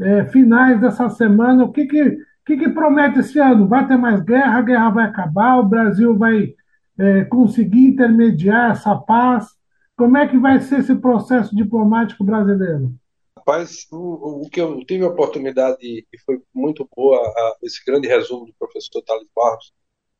é, 0.00 0.24
finais 0.24 0.80
dessa 0.80 1.08
semana. 1.08 1.64
O 1.64 1.70
que 1.70 1.86
que, 1.86 2.18
que 2.44 2.56
que 2.56 2.68
promete 2.70 3.20
esse 3.20 3.38
ano? 3.38 3.68
Vai 3.68 3.86
ter 3.86 3.96
mais 3.96 4.20
guerra, 4.22 4.58
a 4.58 4.62
guerra 4.62 4.90
vai 4.90 5.04
acabar, 5.06 5.58
o 5.58 5.68
Brasil 5.68 6.16
vai 6.16 6.54
é, 6.98 7.24
conseguir 7.24 7.88
intermediar 7.88 8.72
essa 8.72 8.94
paz? 8.96 9.48
Como 9.96 10.16
é 10.16 10.26
que 10.26 10.38
vai 10.38 10.60
ser 10.60 10.80
esse 10.80 10.94
processo 10.96 11.54
diplomático 11.54 12.24
brasileiro? 12.24 12.94
Rapaz, 13.36 13.86
o, 13.92 14.42
o 14.46 14.50
que 14.50 14.60
eu 14.60 14.84
tive 14.86 15.04
a 15.04 15.08
oportunidade, 15.08 15.78
e 15.82 16.06
foi 16.24 16.40
muito 16.52 16.88
boa, 16.96 17.18
a, 17.18 17.56
esse 17.62 17.84
grande 17.84 18.08
resumo 18.08 18.46
do 18.46 18.54
professor 18.58 19.02
Thales 19.02 19.28
Barros 19.34 19.72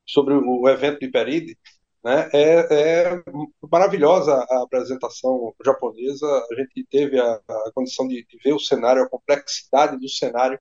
sobre 0.07 0.35
o, 0.35 0.63
o 0.63 0.69
evento 0.69 1.01
de 1.01 1.07
Iperide, 1.07 1.59
né, 2.05 2.29
é, 2.35 3.11
é, 3.11 3.23
maravilhosa 3.71 4.35
a 4.35 4.63
apresentação 4.63 5.55
japonesa. 5.65 6.27
A 6.27 6.55
gente 6.55 6.87
teve 6.91 7.19
a, 7.19 7.41
a 7.49 7.73
condição 7.75 8.07
de, 8.07 8.25
de, 8.27 8.39
ver 8.45 8.53
o 8.53 8.59
cenário, 8.59 9.03
a 9.03 9.09
complexidade 9.09 9.99
do 9.99 10.09
cenário 10.09 10.61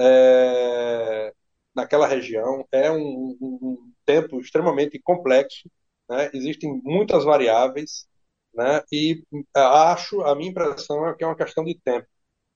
é, 0.00 1.32
naquela 1.74 2.06
região. 2.08 2.66
É 2.72 2.90
um, 2.90 3.36
um, 3.40 3.92
tempo 4.10 4.40
extremamente 4.40 5.00
complexo, 5.02 5.70
né, 6.08 6.30
existem 6.34 6.80
muitas 6.84 7.24
variáveis, 7.24 8.06
né? 8.54 8.82
E 8.92 9.22
acho, 9.54 10.22
a 10.22 10.34
minha 10.34 10.50
impressão 10.50 11.06
é 11.08 11.14
que 11.14 11.24
é 11.24 11.26
uma 11.26 11.36
questão 11.36 11.64
de 11.64 11.74
tempo 11.80 12.06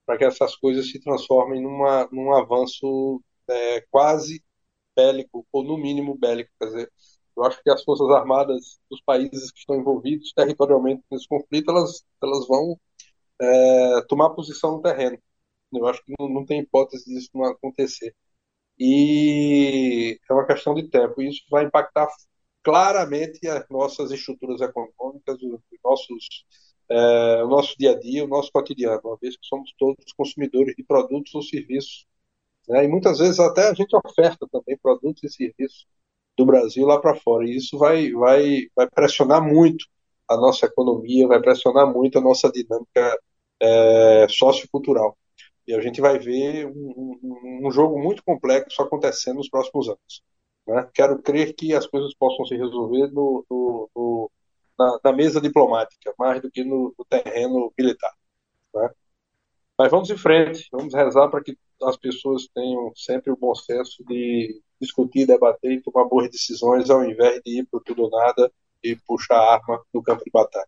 para 0.05 0.17
que 0.17 0.25
essas 0.25 0.55
coisas 0.57 0.89
se 0.91 0.99
transformem 1.01 1.61
numa, 1.61 2.07
num 2.11 2.33
avanço 2.33 3.21
é, 3.49 3.81
quase 3.91 4.43
bélico, 4.95 5.47
ou 5.51 5.63
no 5.63 5.77
mínimo 5.77 6.17
bélico. 6.17 6.51
Quer 6.59 6.67
dizer, 6.67 6.93
eu 7.37 7.43
acho 7.45 7.61
que 7.63 7.69
as 7.69 7.83
forças 7.83 8.09
armadas 8.11 8.79
dos 8.89 9.01
países 9.01 9.51
que 9.51 9.59
estão 9.59 9.75
envolvidos 9.77 10.33
territorialmente 10.33 11.03
nesse 11.11 11.27
conflito, 11.27 11.71
elas, 11.71 12.05
elas 12.23 12.47
vão 12.47 12.79
é, 13.41 14.01
tomar 14.07 14.31
posição 14.31 14.73
no 14.73 14.81
terreno. 14.81 15.17
Eu 15.73 15.87
acho 15.87 16.03
que 16.05 16.13
não, 16.19 16.29
não 16.29 16.45
tem 16.45 16.61
hipótese 16.61 17.05
disso 17.05 17.29
não 17.33 17.45
acontecer. 17.45 18.15
E 18.79 20.19
é 20.29 20.33
uma 20.33 20.45
questão 20.45 20.73
de 20.73 20.87
tempo. 20.89 21.21
E 21.21 21.29
isso 21.29 21.43
vai 21.49 21.65
impactar 21.65 22.07
claramente 22.63 23.47
as 23.47 23.67
nossas 23.69 24.11
estruturas 24.11 24.61
econômicas, 24.61 25.41
os 25.41 25.61
nossos 25.83 26.45
é, 26.89 27.43
o 27.43 27.47
nosso 27.47 27.75
dia 27.77 27.91
a 27.91 27.99
dia, 27.99 28.23
o 28.23 28.27
nosso 28.27 28.51
cotidiano, 28.51 29.01
uma 29.03 29.17
vez 29.17 29.35
que 29.37 29.45
somos 29.47 29.73
todos 29.77 30.13
consumidores 30.17 30.75
de 30.75 30.83
produtos 30.83 31.33
ou 31.33 31.41
serviços. 31.41 32.05
Né? 32.67 32.85
E 32.85 32.87
muitas 32.87 33.19
vezes 33.19 33.39
até 33.39 33.69
a 33.69 33.73
gente 33.73 33.95
oferta 33.95 34.47
também 34.51 34.77
produtos 34.77 35.23
e 35.23 35.29
serviços 35.29 35.87
do 36.37 36.45
Brasil 36.45 36.85
lá 36.85 36.99
para 36.99 37.15
fora. 37.15 37.45
E 37.47 37.55
isso 37.55 37.77
vai, 37.77 38.11
vai, 38.11 38.67
vai 38.75 38.89
pressionar 38.89 39.41
muito 39.43 39.85
a 40.27 40.35
nossa 40.37 40.65
economia, 40.65 41.27
vai 41.27 41.41
pressionar 41.41 41.91
muito 41.91 42.17
a 42.17 42.21
nossa 42.21 42.51
dinâmica 42.51 43.19
é, 43.61 44.27
sociocultural. 44.29 45.17
E 45.67 45.73
a 45.73 45.81
gente 45.81 45.99
vai 45.99 46.19
ver 46.19 46.67
um, 46.67 47.17
um, 47.23 47.67
um, 47.67 47.71
jogo 47.71 47.99
muito 47.99 48.23
complexo 48.23 48.81
acontecendo 48.81 49.37
nos 49.37 49.49
próximos 49.49 49.87
anos. 49.89 50.23
Né? 50.67 50.87
Quero 50.93 51.21
crer 51.21 51.53
que 51.55 51.73
as 51.73 51.87
coisas 51.87 52.13
possam 52.13 52.45
se 52.45 52.55
resolver 52.55 53.07
no, 53.11 53.45
no, 53.49 53.89
no, 53.95 54.31
na, 54.77 54.99
na, 55.03 55.13
mesa 55.13 55.41
diplomática, 55.41 56.13
mais 56.19 56.41
do 56.41 56.51
que 56.51 56.63
no, 56.63 56.93
terreno 57.09 57.73
militar. 57.77 58.13
Né? 58.73 58.89
Mas 59.77 59.91
vamos 59.91 60.09
em 60.09 60.17
frente, 60.17 60.67
vamos 60.71 60.93
rezar 60.93 61.29
para 61.29 61.43
que 61.43 61.57
as 61.81 61.97
pessoas 61.97 62.47
tenham 62.53 62.91
sempre 62.95 63.31
o 63.31 63.37
bom 63.37 63.53
senso 63.55 64.03
de 64.05 64.61
discutir, 64.79 65.25
debater 65.25 65.71
e 65.71 65.81
tomar 65.81 66.05
boas 66.05 66.29
decisões, 66.29 66.89
ao 66.89 67.03
invés 67.03 67.41
de 67.43 67.59
ir 67.59 67.67
para 67.69 67.79
tudo 67.83 68.03
ou 68.03 68.09
nada 68.09 68.51
e 68.83 68.95
puxar 68.95 69.37
a 69.37 69.53
arma 69.55 69.81
no 69.93 70.03
campo 70.03 70.23
de 70.23 70.31
batalha. 70.31 70.67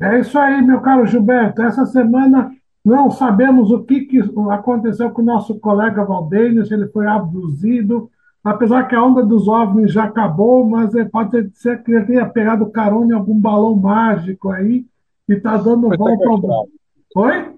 É 0.00 0.18
isso 0.18 0.38
aí, 0.38 0.62
meu 0.62 0.80
caro 0.80 1.06
Gilberto. 1.06 1.60
Essa 1.60 1.84
semana 1.84 2.50
não 2.84 3.10
sabemos 3.10 3.70
o 3.70 3.82
que, 3.82 4.02
que 4.02 4.20
aconteceu 4.50 5.10
com 5.10 5.22
o 5.22 5.24
nosso 5.24 5.58
colega 5.58 6.04
Valdênio, 6.04 6.64
se 6.64 6.72
ele 6.72 6.88
foi 6.88 7.06
abduzido, 7.06 8.10
apesar 8.42 8.88
que 8.88 8.94
a 8.94 9.04
onda 9.04 9.22
dos 9.24 9.46
OVNIs 9.46 9.92
já 9.92 10.04
acabou, 10.04 10.66
mas 10.66 10.94
é, 10.94 11.04
pode 11.04 11.50
ser 11.54 11.82
que 11.82 11.92
ele 11.92 12.06
tenha 12.06 12.26
pegado 12.26 12.70
carona 12.70 13.12
em 13.12 13.16
algum 13.16 13.38
balão 13.38 13.76
mágico 13.76 14.50
aí 14.50 14.86
e 15.28 15.32
está 15.34 15.56
dando 15.56 15.88
foi 15.88 15.96
volta 15.96 16.28
ao... 16.28 16.68
Oi? 17.16 17.54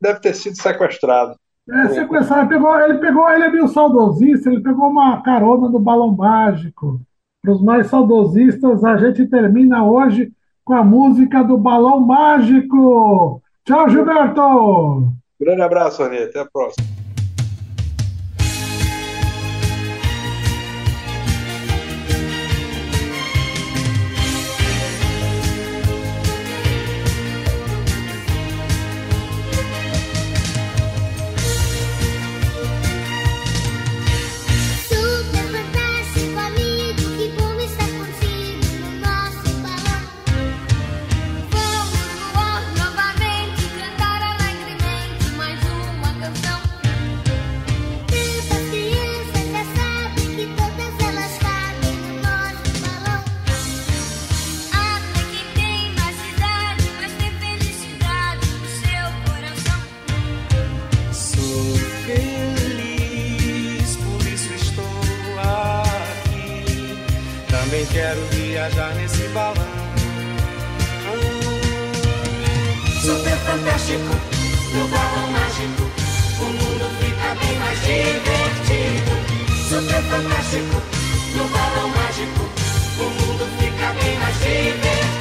Deve 0.00 0.20
ter 0.20 0.34
sido 0.34 0.56
sequestrado. 0.56 1.34
É, 1.68 1.88
sequestrado. 1.88 2.42
Ele 2.42 2.48
pegou, 2.48 2.80
ele 2.80 2.98
pegou, 2.98 3.30
ele 3.30 3.44
é 3.44 3.50
meio 3.50 3.68
saudosista, 3.68 4.50
ele 4.50 4.60
pegou 4.60 4.88
uma 4.88 5.22
carona 5.22 5.68
no 5.68 5.78
balão 5.78 6.14
mágico. 6.14 7.00
Para 7.42 7.52
os 7.52 7.62
mais 7.62 7.86
saudosistas, 7.86 8.84
a 8.84 8.96
gente 8.96 9.24
termina 9.26 9.84
hoje 9.84 10.32
com 10.64 10.74
a 10.74 10.82
música 10.82 11.44
do 11.44 11.56
Balão 11.56 12.00
Mágico. 12.00 13.40
Tchau, 13.66 13.88
Gilberto! 13.90 15.12
Grande 15.40 15.62
abraço, 15.62 16.00
Rony. 16.00 16.18
Até 16.18 16.38
a 16.38 16.44
próxima. 16.44 16.86
viajar 68.66 68.94
nesse 68.94 69.28
balão. 69.28 69.54
Super 73.00 73.36
fantástico, 73.38 74.14
no 74.74 74.88
balão 74.88 75.30
mágico, 75.30 75.82
o 76.40 76.44
mundo 76.44 76.90
fica 76.98 77.34
bem 77.40 77.58
mais 77.58 77.80
divertido. 77.80 79.12
Super 79.68 80.02
fantástico, 80.02 80.82
no 81.36 81.44
balão 81.48 81.88
mágico, 81.90 82.50
o 82.98 83.04
mundo 83.04 83.46
fica 83.58 83.92
bem 84.02 84.18
mais 84.18 84.36
divertido. 84.38 85.15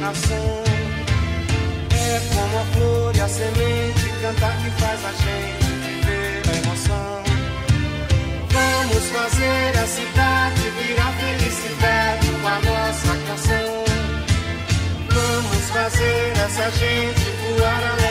imaginação. 0.00 0.64
É 1.92 2.20
como 2.34 2.58
a 2.58 2.64
flor 2.72 3.16
e 3.16 3.20
a 3.20 3.28
semente 3.28 4.08
cantar 4.22 4.56
que 4.56 4.70
faz 4.80 5.04
a 5.04 5.12
gente 5.12 5.66
viver 5.84 6.42
a 6.48 6.56
emoção. 6.56 7.22
Vamos 8.50 9.04
fazer 9.10 9.78
a 9.78 9.86
cidade 9.86 10.70
virar 10.70 11.12
felicidade 11.12 12.26
com 12.40 12.48
a 12.48 12.60
nossa 12.60 13.12
canção. 13.26 13.84
Vamos 15.10 15.70
fazer 15.70 16.32
essa 16.44 16.70
gente 16.70 17.30
voar 17.58 17.82
além. 17.92 18.09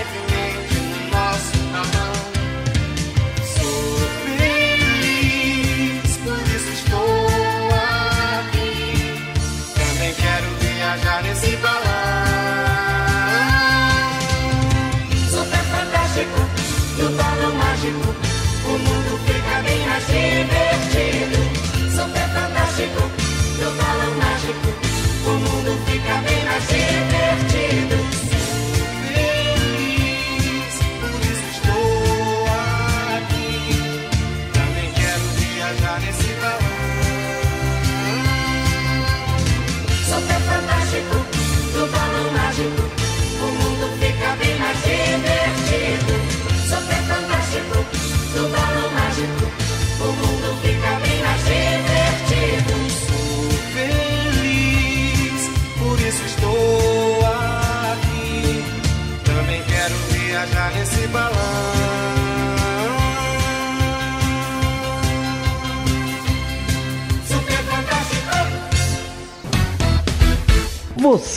so. 48.33 48.68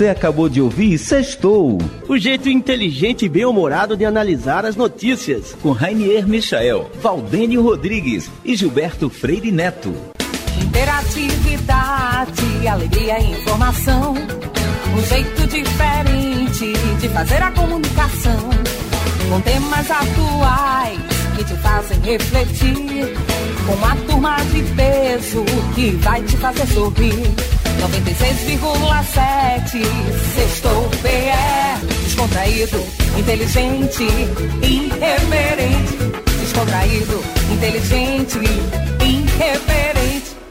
Você 0.03 0.09
acabou 0.09 0.49
de 0.49 0.61
ouvir 0.61 0.99
Sextou, 0.99 1.79
o 2.09 2.19
jeito 2.19 2.49
inteligente 2.49 3.25
e 3.25 3.29
bem-humorado 3.29 3.97
de 3.97 4.05
analisar 4.05 4.67
as 4.67 4.75
notícias, 4.75 5.57
com 5.63 5.71
Rainier 5.71 6.27
Michael, 6.27 6.91
Valdênio 7.01 7.63
Rodrigues 7.63 8.29
e 8.45 8.57
Gilberto 8.57 9.09
Freire 9.09 9.53
Neto. 9.53 9.95
Interatividade, 10.61 12.67
alegria 12.67 13.21
e 13.21 13.31
informação, 13.31 14.15
um 14.15 15.07
jeito 15.07 15.47
diferente 15.47 16.73
de 17.01 17.09
fazer 17.09 17.41
a 17.41 17.53
comunicação, 17.53 18.51
com 19.31 19.41
temas 19.43 19.89
atuais 19.89 20.99
que 21.37 21.45
te 21.45 21.55
fazem 21.59 22.01
refletir, 22.01 23.15
com 23.65 23.75
uma 23.75 23.95
turma 23.95 24.37
de 24.47 24.65
peso 24.75 25.45
que 25.77 25.93
vai 25.93 26.21
te 26.23 26.37
fazer 26.39 26.67
sorrir. 26.67 27.62
96,7 27.81 29.83
Sextou 30.35 30.91
PE 31.03 32.03
Descontraído, 32.05 32.79
inteligente, 33.19 34.05
irreverente. 34.63 35.97
Descontraído, 36.41 37.21
inteligente, 37.51 38.39
irreverente 39.01 40.42